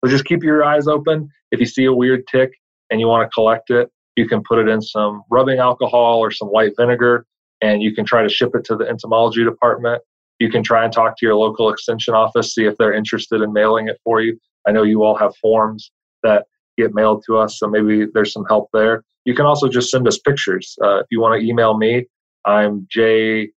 So 0.04 0.12
just 0.12 0.26
keep 0.26 0.44
your 0.44 0.63
eyes 0.63 0.88
open. 0.88 1.30
If 1.52 1.60
you 1.60 1.66
see 1.66 1.86
a 1.86 1.94
weird 1.94 2.28
tick 2.32 2.52
and 2.90 3.00
you 3.00 3.08
want 3.08 3.30
to 3.30 3.34
collect 3.34 3.70
it, 3.70 3.90
you 4.16 4.28
can 4.28 4.42
put 4.44 4.60
it 4.60 4.68
in 4.68 4.82
some 4.82 5.24
rubbing 5.30 5.60
alcohol 5.60 6.20
or 6.20 6.32
some 6.32 6.48
white 6.50 6.74
vinegar 6.78 7.26
and 7.62 7.82
you 7.82 7.94
can 7.94 8.06
try 8.06 8.24
to 8.24 8.30
ship 8.30 8.52
it 8.54 8.63
to 8.66 8.76
the 8.76 8.88
entomology 8.88 9.44
department. 9.44 10.02
You 10.40 10.50
can 10.50 10.63
try 10.63 10.84
and 10.84 10.94
talk 10.94 11.18
to 11.18 11.26
your 11.26 11.36
local 11.36 11.70
extension 11.70 12.13
office, 12.13 12.54
see 12.54 12.66
if 12.66 12.78
they're 12.78 12.94
interested 12.94 13.42
in 13.42 13.54
mailing 13.54 13.88
it 13.88 14.00
for 14.04 14.22
you. 14.22 14.40
I 14.68 14.72
know 14.72 14.84
you 14.84 15.04
all 15.04 15.16
have 15.18 15.36
forms 15.38 15.92
that 16.24 16.46
get 16.78 16.94
mailed 16.94 17.24
to 17.28 17.38
us, 17.38 17.58
so 17.58 17.68
maybe 17.68 18.06
there's 18.13 18.34
some 18.34 18.46
help 18.46 18.70
there. 18.74 19.04
You 19.26 19.34
can 19.34 19.46
also 19.46 19.68
just 19.68 19.90
send 19.90 20.08
us 20.08 20.20
pictures. 20.20 20.76
Uh, 20.84 21.00
if 21.00 21.08
you 21.10 21.20
want 21.20 21.40
to 21.40 21.48
email 21.48 21.76
me, 21.78 22.06
I'm 22.46 22.88
J. 22.90 23.50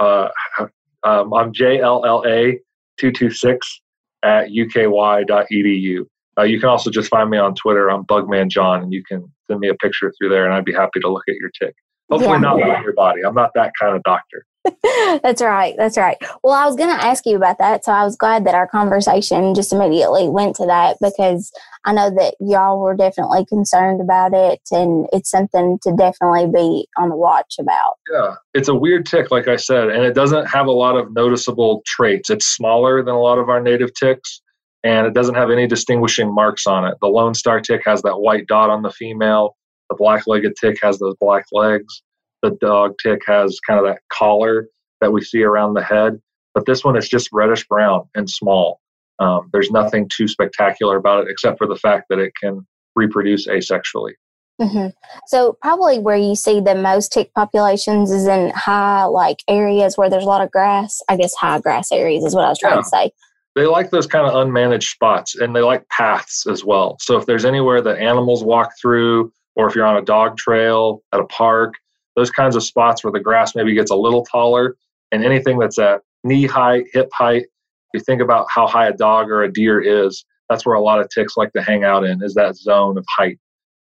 Uh, 0.00 0.28
um, 1.04 1.32
I'm 1.32 1.52
JLLA 1.52 2.58
two 2.98 3.12
two 3.12 3.30
six 3.30 3.80
at 4.22 4.48
uky.edu. 4.48 6.06
Uh, 6.36 6.42
you 6.42 6.58
can 6.58 6.68
also 6.68 6.90
just 6.90 7.08
find 7.08 7.30
me 7.30 7.38
on 7.38 7.54
Twitter. 7.54 7.90
I'm 7.90 8.04
Bugman 8.04 8.50
John, 8.50 8.82
and 8.82 8.92
you 8.92 9.02
can 9.04 9.30
send 9.46 9.60
me 9.60 9.68
a 9.68 9.74
picture 9.74 10.12
through 10.18 10.30
there, 10.30 10.44
and 10.44 10.54
I'd 10.54 10.64
be 10.64 10.72
happy 10.72 11.00
to 11.00 11.08
look 11.08 11.22
at 11.28 11.36
your 11.36 11.50
tick. 11.60 11.74
Hopefully, 12.10 12.32
yeah. 12.32 12.38
not 12.38 12.62
on 12.62 12.82
your 12.82 12.92
body. 12.92 13.22
I'm 13.24 13.34
not 13.34 13.50
that 13.54 13.72
kind 13.80 13.94
of 13.94 14.02
doctor. 14.02 14.44
that's 15.22 15.42
right. 15.42 15.74
That's 15.76 15.98
right. 15.98 16.16
Well, 16.42 16.54
I 16.54 16.66
was 16.66 16.76
going 16.76 16.88
to 16.88 17.04
ask 17.04 17.26
you 17.26 17.36
about 17.36 17.58
that. 17.58 17.84
So 17.84 17.92
I 17.92 18.04
was 18.04 18.16
glad 18.16 18.44
that 18.46 18.54
our 18.54 18.66
conversation 18.66 19.54
just 19.54 19.72
immediately 19.72 20.28
went 20.28 20.56
to 20.56 20.66
that 20.66 20.96
because 21.00 21.52
I 21.84 21.92
know 21.92 22.10
that 22.10 22.34
y'all 22.40 22.80
were 22.80 22.94
definitely 22.94 23.44
concerned 23.44 24.00
about 24.00 24.32
it 24.32 24.60
and 24.70 25.06
it's 25.12 25.30
something 25.30 25.78
to 25.82 25.94
definitely 25.96 26.46
be 26.46 26.88
on 26.96 27.10
the 27.10 27.16
watch 27.16 27.56
about. 27.58 27.94
Yeah, 28.10 28.34
it's 28.54 28.68
a 28.68 28.74
weird 28.74 29.04
tick, 29.06 29.30
like 29.30 29.48
I 29.48 29.56
said, 29.56 29.90
and 29.90 30.02
it 30.02 30.14
doesn't 30.14 30.46
have 30.46 30.66
a 30.66 30.72
lot 30.72 30.96
of 30.96 31.12
noticeable 31.12 31.82
traits. 31.84 32.30
It's 32.30 32.46
smaller 32.46 33.02
than 33.02 33.14
a 33.14 33.20
lot 33.20 33.38
of 33.38 33.48
our 33.48 33.60
native 33.60 33.92
ticks 33.94 34.40
and 34.82 35.06
it 35.06 35.14
doesn't 35.14 35.34
have 35.34 35.50
any 35.50 35.66
distinguishing 35.66 36.32
marks 36.32 36.66
on 36.66 36.84
it. 36.84 36.94
The 37.00 37.08
Lone 37.08 37.34
Star 37.34 37.60
tick 37.60 37.82
has 37.86 38.02
that 38.02 38.20
white 38.20 38.46
dot 38.46 38.70
on 38.70 38.82
the 38.82 38.90
female, 38.90 39.56
the 39.90 39.96
black 39.96 40.26
legged 40.26 40.54
tick 40.60 40.78
has 40.82 40.98
those 40.98 41.16
black 41.20 41.44
legs 41.52 42.02
the 42.44 42.56
dog 42.60 42.94
tick 43.02 43.22
has 43.26 43.58
kind 43.66 43.80
of 43.80 43.86
that 43.86 44.02
collar 44.12 44.68
that 45.00 45.12
we 45.12 45.22
see 45.22 45.42
around 45.42 45.74
the 45.74 45.82
head, 45.82 46.20
but 46.54 46.66
this 46.66 46.84
one 46.84 46.96
is 46.96 47.08
just 47.08 47.30
reddish 47.32 47.66
brown 47.66 48.08
and 48.14 48.28
small. 48.28 48.80
Um, 49.18 49.48
there's 49.52 49.70
nothing 49.70 50.08
too 50.14 50.28
spectacular 50.28 50.96
about 50.96 51.24
it 51.24 51.30
except 51.30 51.58
for 51.58 51.66
the 51.66 51.76
fact 51.76 52.06
that 52.10 52.18
it 52.18 52.32
can 52.40 52.66
reproduce 52.94 53.46
asexually. 53.46 54.12
Mm-hmm. 54.60 54.88
So 55.26 55.56
probably 55.60 55.98
where 55.98 56.16
you 56.16 56.36
see 56.36 56.60
the 56.60 56.74
most 56.74 57.12
tick 57.12 57.32
populations 57.34 58.12
is 58.12 58.26
in 58.26 58.50
high 58.50 59.04
like 59.04 59.38
areas 59.48 59.96
where 59.96 60.08
there's 60.08 60.24
a 60.24 60.28
lot 60.28 60.42
of 60.42 60.50
grass. 60.52 61.02
I 61.08 61.16
guess 61.16 61.34
high 61.34 61.60
grass 61.60 61.90
areas 61.90 62.24
is 62.24 62.34
what 62.34 62.44
I 62.44 62.50
was 62.50 62.58
trying 62.58 62.76
yeah. 62.76 62.82
to 62.82 62.88
say. 62.88 63.10
They 63.56 63.66
like 63.66 63.90
those 63.90 64.06
kind 64.06 64.26
of 64.26 64.34
unmanaged 64.34 64.90
spots 64.90 65.36
and 65.36 65.56
they 65.56 65.60
like 65.60 65.88
paths 65.88 66.46
as 66.46 66.64
well. 66.64 66.96
So 67.00 67.16
if 67.16 67.26
there's 67.26 67.44
anywhere 67.44 67.80
that 67.82 67.98
animals 67.98 68.44
walk 68.44 68.72
through 68.80 69.32
or 69.56 69.68
if 69.68 69.74
you're 69.74 69.86
on 69.86 69.96
a 69.96 70.02
dog 70.02 70.36
trail 70.36 71.02
at 71.12 71.20
a 71.20 71.24
park, 71.26 71.74
those 72.16 72.30
kinds 72.30 72.56
of 72.56 72.62
spots 72.62 73.02
where 73.02 73.12
the 73.12 73.20
grass 73.20 73.54
maybe 73.54 73.74
gets 73.74 73.90
a 73.90 73.96
little 73.96 74.24
taller 74.24 74.76
and 75.12 75.24
anything 75.24 75.58
that's 75.58 75.78
at 75.78 76.02
knee 76.24 76.46
height, 76.46 76.86
hip 76.92 77.10
height, 77.12 77.42
if 77.42 78.00
you 78.00 78.00
think 78.00 78.20
about 78.20 78.46
how 78.50 78.66
high 78.66 78.88
a 78.88 78.92
dog 78.92 79.30
or 79.30 79.42
a 79.42 79.52
deer 79.52 79.80
is, 79.80 80.24
that's 80.48 80.66
where 80.66 80.74
a 80.74 80.80
lot 80.80 81.00
of 81.00 81.08
ticks 81.08 81.36
like 81.36 81.52
to 81.52 81.62
hang 81.62 81.84
out 81.84 82.04
in 82.04 82.22
is 82.22 82.34
that 82.34 82.56
zone 82.56 82.98
of 82.98 83.04
height. 83.16 83.38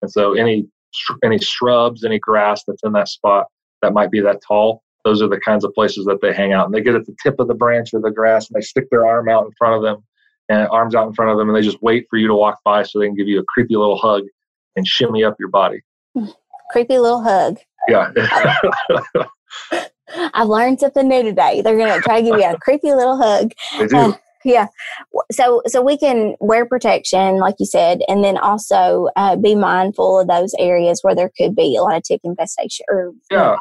And 0.03 0.11
so 0.11 0.33
any 0.35 0.67
any 1.23 1.39
shrubs, 1.39 2.05
any 2.05 2.19
grass 2.19 2.65
that's 2.67 2.83
in 2.83 2.93
that 2.93 3.09
spot 3.09 3.47
that 3.83 3.93
might 3.93 4.11
be 4.11 4.21
that 4.21 4.41
tall, 4.47 4.83
those 5.05 5.23
are 5.23 5.29
the 5.29 5.39
kinds 5.39 5.65
of 5.65 5.73
places 5.75 6.07
that 6.07 6.21
they 6.23 6.33
hang 6.33 6.53
out. 6.53 6.67
And 6.67 6.75
they 6.75 6.81
get 6.81 6.95
at 6.95 7.07
the 7.07 7.15
tip 7.23 7.39
of 7.39 7.49
the 7.49 7.55
branch 7.55 7.93
or 7.93 8.01
the 8.01 8.11
grass 8.11 8.49
and 8.49 8.57
they 8.57 8.65
stick 8.65 8.89
their 8.91 9.07
arm 9.07 9.29
out 9.29 9.45
in 9.45 9.53
front 9.59 9.77
of 9.77 9.83
them 9.83 10.03
and 10.49 10.67
arms 10.69 10.95
out 10.95 11.07
in 11.07 11.13
front 11.13 11.31
of 11.31 11.39
them 11.39 11.49
and 11.49 11.57
they 11.57 11.63
just 11.63 11.83
wait 11.83 12.07
for 12.09 12.19
you 12.19 12.27
to 12.27 12.35
walk 12.35 12.59
by 12.65 12.83
so 12.83 12.99
they 12.99 13.07
can 13.07 13.15
give 13.15 13.29
you 13.29 13.41
a 13.41 13.45
creepy 13.45 13.77
little 13.77 13.99
hug 13.99 14.25
and 14.77 14.87
shimmy 14.87 15.25
up 15.25 15.37
your 15.39 15.51
body. 15.51 15.81
Hmm. 16.17 16.27
Creepy 16.71 16.99
little 16.99 17.23
hug. 17.23 17.59
Yeah. 17.89 18.11
I've 20.35 20.49
learned 20.49 20.81
something 20.81 21.09
new 21.09 21.23
today. 21.23 21.63
They're 21.63 21.77
going 21.77 21.95
to 21.95 22.01
try 22.01 22.21
to 22.21 22.27
give 22.27 22.39
you 22.39 22.51
a 22.51 22.59
creepy 22.59 22.93
little 22.95 23.17
hug. 23.17 23.53
They 23.79 23.87
do. 23.87 23.97
Uh, 23.97 24.13
yeah. 24.45 24.67
So 25.33 25.63
so 25.67 25.83
we 25.83 25.99
can 25.99 26.37
wear 26.41 26.65
protection, 26.65 27.39
like 27.39 27.57
you 27.59 27.67
said, 27.67 28.01
and 28.09 28.23
then 28.23 28.39
also 28.39 29.09
uh, 29.17 29.37
be 29.37 29.55
mindful 29.55 30.21
of 30.21 30.29
those 30.29 30.55
areas 30.59 31.01
where 31.03 31.15
there 31.15 31.31
could 31.37 31.57
be 31.57 31.77
a 31.77 31.83
lot 31.83 31.97
of 31.97 32.05
tick 32.05 32.21
infestation 32.23 32.87
or 32.89 33.13
yeah. 33.31 33.57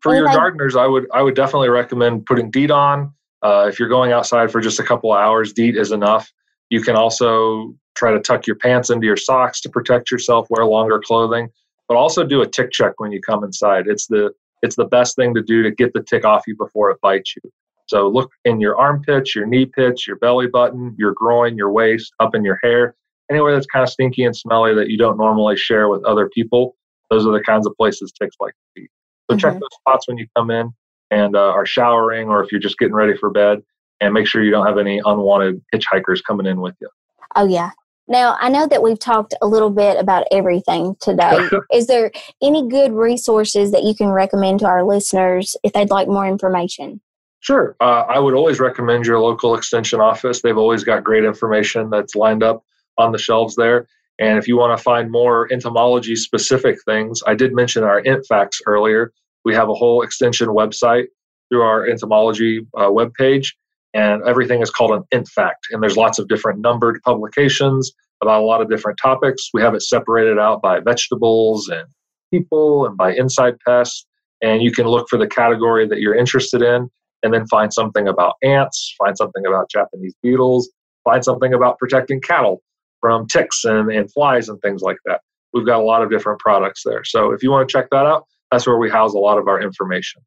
For 0.00 0.12
Anything? 0.12 0.32
your 0.32 0.40
gardeners, 0.40 0.74
I 0.74 0.86
would 0.86 1.06
I 1.12 1.22
would 1.22 1.34
definitely 1.34 1.68
recommend 1.68 2.24
putting 2.26 2.50
DEET 2.50 2.70
on. 2.70 3.12
Uh, 3.42 3.66
if 3.68 3.78
you're 3.78 3.90
going 3.90 4.10
outside 4.10 4.50
for 4.50 4.60
just 4.60 4.80
a 4.80 4.82
couple 4.82 5.12
of 5.12 5.18
hours, 5.18 5.52
DEET 5.52 5.76
is 5.76 5.92
enough. 5.92 6.32
You 6.70 6.80
can 6.80 6.96
also 6.96 7.74
try 7.94 8.10
to 8.10 8.20
tuck 8.20 8.46
your 8.46 8.56
pants 8.56 8.88
into 8.88 9.06
your 9.06 9.18
socks 9.18 9.60
to 9.60 9.68
protect 9.68 10.10
yourself. 10.10 10.46
Wear 10.50 10.64
longer 10.64 10.98
clothing 10.98 11.50
but 11.88 11.96
also 11.96 12.24
do 12.24 12.42
a 12.42 12.46
tick 12.46 12.70
check 12.72 12.94
when 12.98 13.12
you 13.12 13.20
come 13.20 13.44
inside. 13.44 13.86
It's 13.86 14.06
the 14.06 14.32
it's 14.62 14.76
the 14.76 14.86
best 14.86 15.16
thing 15.16 15.34
to 15.34 15.42
do 15.42 15.62
to 15.62 15.70
get 15.70 15.92
the 15.92 16.02
tick 16.02 16.24
off 16.24 16.44
you 16.46 16.56
before 16.56 16.90
it 16.90 17.00
bites 17.02 17.34
you. 17.36 17.50
So 17.86 18.08
look 18.08 18.30
in 18.46 18.60
your 18.60 18.78
armpits, 18.78 19.34
your 19.34 19.46
knee 19.46 19.66
pits, 19.66 20.06
your 20.06 20.16
belly 20.16 20.46
button, 20.46 20.94
your 20.98 21.12
groin, 21.12 21.56
your 21.56 21.70
waist, 21.70 22.14
up 22.18 22.34
in 22.34 22.42
your 22.42 22.58
hair, 22.62 22.94
anywhere 23.30 23.52
that's 23.52 23.66
kind 23.66 23.82
of 23.82 23.90
stinky 23.90 24.24
and 24.24 24.34
smelly 24.34 24.74
that 24.74 24.88
you 24.88 24.96
don't 24.96 25.18
normally 25.18 25.56
share 25.56 25.88
with 25.88 26.02
other 26.04 26.30
people. 26.30 26.76
Those 27.10 27.26
are 27.26 27.32
the 27.32 27.42
kinds 27.42 27.66
of 27.66 27.74
places 27.76 28.12
ticks 28.18 28.36
like 28.40 28.52
to 28.52 28.58
be. 28.74 28.88
So 29.30 29.36
mm-hmm. 29.36 29.38
check 29.38 29.52
those 29.54 29.74
spots 29.80 30.08
when 30.08 30.16
you 30.16 30.26
come 30.36 30.50
in 30.50 30.70
and 31.10 31.36
uh, 31.36 31.50
are 31.50 31.66
showering, 31.66 32.28
or 32.28 32.42
if 32.42 32.50
you're 32.50 32.60
just 32.60 32.78
getting 32.78 32.94
ready 32.94 33.16
for 33.16 33.30
bed, 33.30 33.62
and 34.00 34.12
make 34.14 34.26
sure 34.26 34.42
you 34.42 34.50
don't 34.50 34.66
have 34.66 34.78
any 34.78 35.00
unwanted 35.04 35.62
hitchhikers 35.74 36.20
coming 36.26 36.46
in 36.46 36.60
with 36.60 36.74
you. 36.80 36.88
Oh 37.36 37.46
yeah, 37.46 37.70
now, 38.06 38.36
I 38.38 38.50
know 38.50 38.66
that 38.66 38.82
we've 38.82 38.98
talked 38.98 39.34
a 39.40 39.46
little 39.46 39.70
bit 39.70 39.98
about 39.98 40.26
everything 40.30 40.96
today. 41.00 41.48
Is 41.72 41.86
there 41.86 42.10
any 42.42 42.68
good 42.68 42.92
resources 42.92 43.70
that 43.72 43.82
you 43.82 43.94
can 43.94 44.08
recommend 44.08 44.60
to 44.60 44.66
our 44.66 44.84
listeners 44.84 45.56
if 45.62 45.72
they'd 45.72 45.90
like 45.90 46.08
more 46.08 46.26
information? 46.26 47.00
Sure. 47.40 47.76
Uh, 47.80 48.04
I 48.08 48.18
would 48.18 48.34
always 48.34 48.60
recommend 48.60 49.06
your 49.06 49.20
local 49.20 49.54
extension 49.54 50.00
office. 50.00 50.42
They've 50.42 50.56
always 50.56 50.84
got 50.84 51.04
great 51.04 51.24
information 51.24 51.90
that's 51.90 52.14
lined 52.14 52.42
up 52.42 52.62
on 52.98 53.12
the 53.12 53.18
shelves 53.18 53.56
there. 53.56 53.86
And 54.18 54.38
if 54.38 54.46
you 54.46 54.56
want 54.56 54.76
to 54.76 54.82
find 54.82 55.10
more 55.10 55.52
entomology 55.52 56.14
specific 56.14 56.78
things, 56.84 57.20
I 57.26 57.34
did 57.34 57.54
mention 57.54 57.84
our 57.84 58.02
ENTFacts 58.02 58.60
earlier. 58.66 59.12
We 59.44 59.54
have 59.54 59.68
a 59.68 59.74
whole 59.74 60.02
extension 60.02 60.48
website 60.48 61.06
through 61.50 61.62
our 61.62 61.86
entomology 61.86 62.66
uh, 62.76 62.88
webpage 62.88 63.48
and 63.94 64.22
everything 64.26 64.60
is 64.60 64.70
called 64.70 64.90
an 64.90 65.04
int 65.12 65.28
fact. 65.28 65.66
And 65.70 65.82
there's 65.82 65.96
lots 65.96 66.18
of 66.18 66.28
different 66.28 66.60
numbered 66.60 67.00
publications 67.04 67.92
about 68.22 68.42
a 68.42 68.44
lot 68.44 68.60
of 68.60 68.68
different 68.68 68.98
topics. 69.00 69.48
We 69.54 69.62
have 69.62 69.74
it 69.74 69.82
separated 69.82 70.38
out 70.38 70.60
by 70.60 70.80
vegetables 70.80 71.68
and 71.68 71.86
people 72.30 72.86
and 72.86 72.96
by 72.96 73.14
inside 73.14 73.54
pests. 73.66 74.06
And 74.42 74.62
you 74.62 74.72
can 74.72 74.86
look 74.86 75.08
for 75.08 75.18
the 75.18 75.26
category 75.26 75.86
that 75.88 76.00
you're 76.00 76.14
interested 76.14 76.60
in 76.60 76.90
and 77.22 77.32
then 77.32 77.46
find 77.46 77.72
something 77.72 78.06
about 78.06 78.34
ants 78.44 78.94
find 78.98 79.16
something 79.16 79.46
about 79.46 79.70
japanese 79.70 80.14
beetles 80.22 80.70
find 81.04 81.24
something 81.24 81.54
about 81.54 81.78
protecting 81.78 82.20
cattle 82.20 82.62
from 83.00 83.26
ticks 83.26 83.64
and, 83.64 83.90
and 83.90 84.10
flies 84.12 84.48
and 84.48 84.60
things 84.62 84.80
like 84.80 84.96
that. 85.04 85.20
We've 85.52 85.66
got 85.66 85.80
a 85.80 85.84
lot 85.84 86.02
of 86.02 86.10
different 86.10 86.40
products 86.40 86.82
there. 86.84 87.04
So 87.04 87.32
if 87.32 87.42
you 87.42 87.50
want 87.50 87.68
to 87.68 87.72
check 87.72 87.88
that 87.90 88.06
out 88.06 88.24
that's 88.50 88.66
where 88.66 88.76
we 88.76 88.90
house 88.90 89.14
a 89.14 89.18
lot 89.18 89.38
of 89.38 89.48
our 89.48 89.60
information 89.60 90.22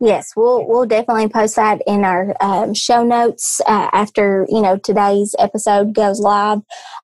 Yes, 0.00 0.32
we'll 0.36 0.66
we'll 0.66 0.86
definitely 0.86 1.28
post 1.28 1.54
that 1.54 1.80
in 1.86 2.04
our 2.04 2.34
um, 2.40 2.74
show 2.74 3.04
notes 3.04 3.60
uh, 3.66 3.88
after 3.92 4.44
you 4.48 4.60
know 4.60 4.76
today's 4.76 5.36
episode 5.38 5.94
goes 5.94 6.20
live. 6.20 6.58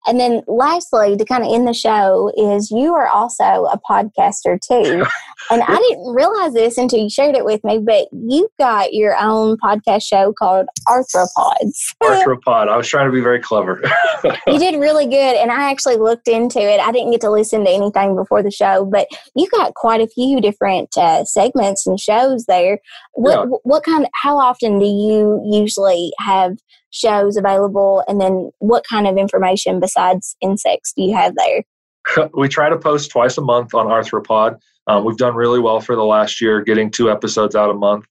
And 0.06 0.18
then, 0.18 0.42
lastly, 0.48 1.16
to 1.16 1.24
kind 1.24 1.44
of 1.44 1.52
end 1.52 1.68
the 1.68 1.72
show, 1.72 2.32
is 2.36 2.70
you 2.70 2.94
are 2.94 3.06
also 3.06 3.44
a 3.44 3.78
podcaster 3.88 4.58
too. 4.60 5.04
and 5.50 5.62
I 5.62 5.76
didn't 5.76 6.14
realize 6.14 6.52
this 6.52 6.78
until 6.78 6.98
you 6.98 7.08
shared 7.08 7.36
it 7.36 7.44
with 7.44 7.62
me, 7.62 7.78
but 7.78 8.08
you've 8.12 8.50
got 8.58 8.92
your 8.92 9.16
own 9.16 9.56
podcast 9.58 10.02
show 10.02 10.32
called 10.32 10.66
Arthropods. 10.88 11.94
Arthropod. 12.02 12.68
I 12.68 12.76
was 12.76 12.88
trying 12.88 13.06
to 13.06 13.12
be 13.12 13.20
very 13.20 13.40
clever. 13.40 13.80
you 14.48 14.58
did 14.58 14.80
really 14.80 15.06
good, 15.06 15.36
and 15.36 15.52
I 15.52 15.70
actually 15.70 15.96
looked 15.96 16.26
into 16.26 16.60
it. 16.60 16.80
I 16.80 16.90
didn't 16.90 17.12
get 17.12 17.20
to 17.20 17.30
listen 17.30 17.64
to 17.64 17.70
anything 17.70 18.16
before 18.16 18.42
the 18.42 18.50
show, 18.50 18.84
but 18.84 19.06
you 19.36 19.48
got 19.50 19.74
quite 19.74 20.00
a 20.00 20.08
few 20.08 20.40
different 20.40 20.96
uh, 20.96 21.24
segments 21.24 21.86
and 21.86 22.00
shows 22.00 22.46
there. 22.46 22.79
What 23.14 23.48
yeah. 23.48 23.56
what 23.62 23.84
kind? 23.84 24.04
Of, 24.04 24.10
how 24.22 24.38
often 24.38 24.78
do 24.78 24.86
you 24.86 25.40
usually 25.44 26.12
have 26.18 26.56
shows 26.90 27.36
available, 27.36 28.02
and 28.08 28.20
then 28.20 28.50
what 28.58 28.84
kind 28.88 29.06
of 29.06 29.16
information 29.16 29.80
besides 29.80 30.36
insects 30.40 30.92
do 30.96 31.02
you 31.02 31.14
have 31.14 31.34
there? 31.36 32.28
we 32.34 32.48
try 32.48 32.68
to 32.68 32.78
post 32.78 33.10
twice 33.10 33.38
a 33.38 33.42
month 33.42 33.74
on 33.74 33.86
Arthropod. 33.86 34.58
Um, 34.86 35.04
we've 35.04 35.16
done 35.16 35.34
really 35.34 35.60
well 35.60 35.80
for 35.80 35.94
the 35.94 36.04
last 36.04 36.40
year, 36.40 36.62
getting 36.62 36.90
two 36.90 37.10
episodes 37.10 37.54
out 37.54 37.70
a 37.70 37.74
month. 37.74 38.06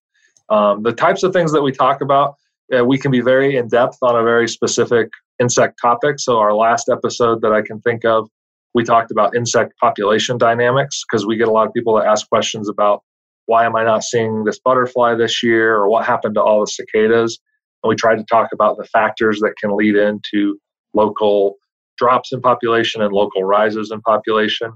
Um, 0.49 0.84
the 0.84 0.93
types 0.93 1.23
of 1.23 1.34
things 1.34 1.51
that 1.51 1.62
we 1.62 1.71
talk 1.71 2.01
about, 2.01 2.36
uh, 2.75 2.84
we 2.84 2.97
can 2.97 3.12
be 3.12 3.21
very 3.21 3.58
in 3.58 3.67
depth 3.67 3.97
on 4.01 4.15
a 4.15 4.23
very 4.23 4.47
specific 4.47 5.10
insect 5.39 5.79
topic. 5.82 6.19
So, 6.19 6.38
our 6.38 6.53
last 6.53 6.89
episode 6.89 7.41
that 7.41 7.51
I 7.51 7.62
can 7.62 7.82
think 7.82 8.05
of, 8.05 8.29
we 8.73 8.84
talked 8.84 9.12
about 9.12 9.36
insect 9.36 9.73
population 9.77 10.38
dynamics 10.38 11.03
because 11.10 11.25
we 11.25 11.36
get 11.38 11.47
a 11.47 11.51
lot 11.51 11.67
of 11.67 11.73
people 11.73 11.95
that 11.95 12.05
ask 12.05 12.27
questions 12.29 12.69
about 12.69 13.03
why 13.49 13.65
am 13.65 13.75
I 13.75 13.83
not 13.83 14.03
seeing 14.03 14.43
this 14.43 14.59
butterfly 14.59 15.15
this 15.15 15.41
year 15.41 15.75
or 15.75 15.89
what 15.89 16.05
happened 16.05 16.35
to 16.35 16.41
all 16.41 16.59
the 16.59 16.67
cicadas. 16.67 17.39
And 17.81 17.89
we 17.89 17.95
tried 17.95 18.17
to 18.17 18.23
talk 18.25 18.49
about 18.53 18.77
the 18.77 18.83
factors 18.83 19.39
that 19.39 19.53
can 19.59 19.75
lead 19.75 19.95
into 19.95 20.59
local 20.93 21.55
drops 21.97 22.31
in 22.31 22.41
population 22.41 23.01
and 23.01 23.12
local 23.12 23.43
rises 23.43 23.89
in 23.91 24.01
population. 24.01 24.71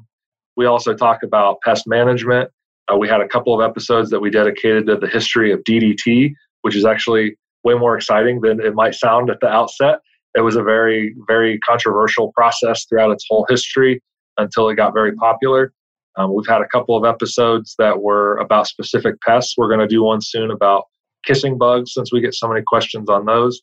We 0.57 0.65
also 0.65 0.95
talk 0.95 1.21
about 1.21 1.61
pest 1.61 1.83
management. 1.85 2.49
Uh, 2.91 2.97
we 2.97 3.07
had 3.07 3.21
a 3.21 3.27
couple 3.27 3.53
of 3.53 3.63
episodes 3.63 4.09
that 4.09 4.21
we 4.21 4.31
dedicated 4.31 4.87
to 4.87 4.95
the 4.97 5.07
history 5.07 5.51
of 5.51 5.59
DDT, 5.69 6.31
which 6.63 6.75
is 6.75 6.83
actually 6.83 7.37
way 7.63 7.75
more 7.75 7.95
exciting 7.95 8.41
than 8.41 8.59
it 8.59 8.73
might 8.73 8.95
sound 8.95 9.29
at 9.29 9.39
the 9.39 9.49
outset. 9.49 9.99
It 10.33 10.41
was 10.41 10.55
a 10.55 10.63
very, 10.63 11.13
very 11.27 11.59
controversial 11.59 12.31
process 12.33 12.87
throughout 12.89 13.11
its 13.11 13.25
whole 13.29 13.45
history 13.47 14.01
until 14.39 14.67
it 14.69 14.77
got 14.77 14.95
very 14.95 15.13
popular. 15.13 15.71
Um, 16.17 16.33
we've 16.33 16.47
had 16.47 16.61
a 16.61 16.67
couple 16.67 16.95
of 16.95 17.05
episodes 17.05 17.75
that 17.79 18.01
were 18.01 18.37
about 18.37 18.67
specific 18.67 19.19
pests. 19.21 19.55
We're 19.57 19.67
going 19.67 19.79
to 19.79 19.87
do 19.87 20.03
one 20.03 20.21
soon 20.21 20.51
about 20.51 20.83
kissing 21.25 21.57
bugs 21.57 21.93
since 21.93 22.11
we 22.11 22.21
get 22.21 22.33
so 22.33 22.47
many 22.47 22.61
questions 22.65 23.09
on 23.09 23.25
those. 23.25 23.61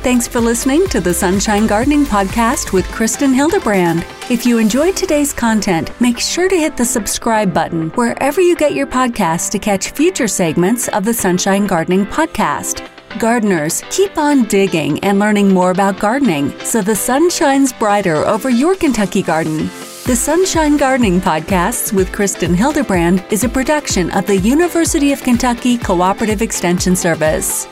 Thanks 0.05 0.27
for 0.27 0.39
listening 0.39 0.85
to 0.89 1.01
the 1.01 1.15
Sunshine 1.15 1.65
Gardening 1.65 2.05
Podcast 2.05 2.73
with 2.73 2.85
Kristin 2.89 3.33
Hildabrand. 3.33 4.05
If 4.29 4.45
you 4.45 4.59
enjoyed 4.59 4.95
today's 4.95 5.33
content, 5.33 5.99
make 5.99 6.19
sure 6.19 6.47
to 6.47 6.55
hit 6.55 6.77
the 6.77 6.85
subscribe 6.85 7.55
button 7.55 7.89
wherever 7.95 8.39
you 8.39 8.55
get 8.55 8.75
your 8.75 8.85
podcasts 8.85 9.49
to 9.49 9.57
catch 9.57 9.89
future 9.89 10.27
segments 10.27 10.87
of 10.89 11.05
the 11.05 11.13
Sunshine 11.13 11.65
Gardening 11.65 12.05
Podcast. 12.05 12.87
Gardeners, 13.17 13.83
keep 13.89 14.15
on 14.15 14.43
digging 14.43 14.99
and 14.99 15.17
learning 15.17 15.51
more 15.51 15.71
about 15.71 15.99
gardening 15.99 16.53
so 16.59 16.83
the 16.83 16.95
sun 16.95 17.27
shines 17.31 17.73
brighter 17.73 18.17
over 18.17 18.51
your 18.51 18.75
Kentucky 18.75 19.23
garden. 19.23 19.71
The 20.05 20.15
Sunshine 20.15 20.77
Gardening 20.77 21.19
Podcasts 21.19 21.91
with 21.91 22.11
Kristin 22.11 22.55
Hildabrand 22.55 23.31
is 23.31 23.43
a 23.43 23.49
production 23.49 24.11
of 24.11 24.27
the 24.27 24.37
University 24.37 25.13
of 25.13 25.23
Kentucky 25.23 25.79
Cooperative 25.79 26.43
Extension 26.43 26.95
Service. 26.95 27.67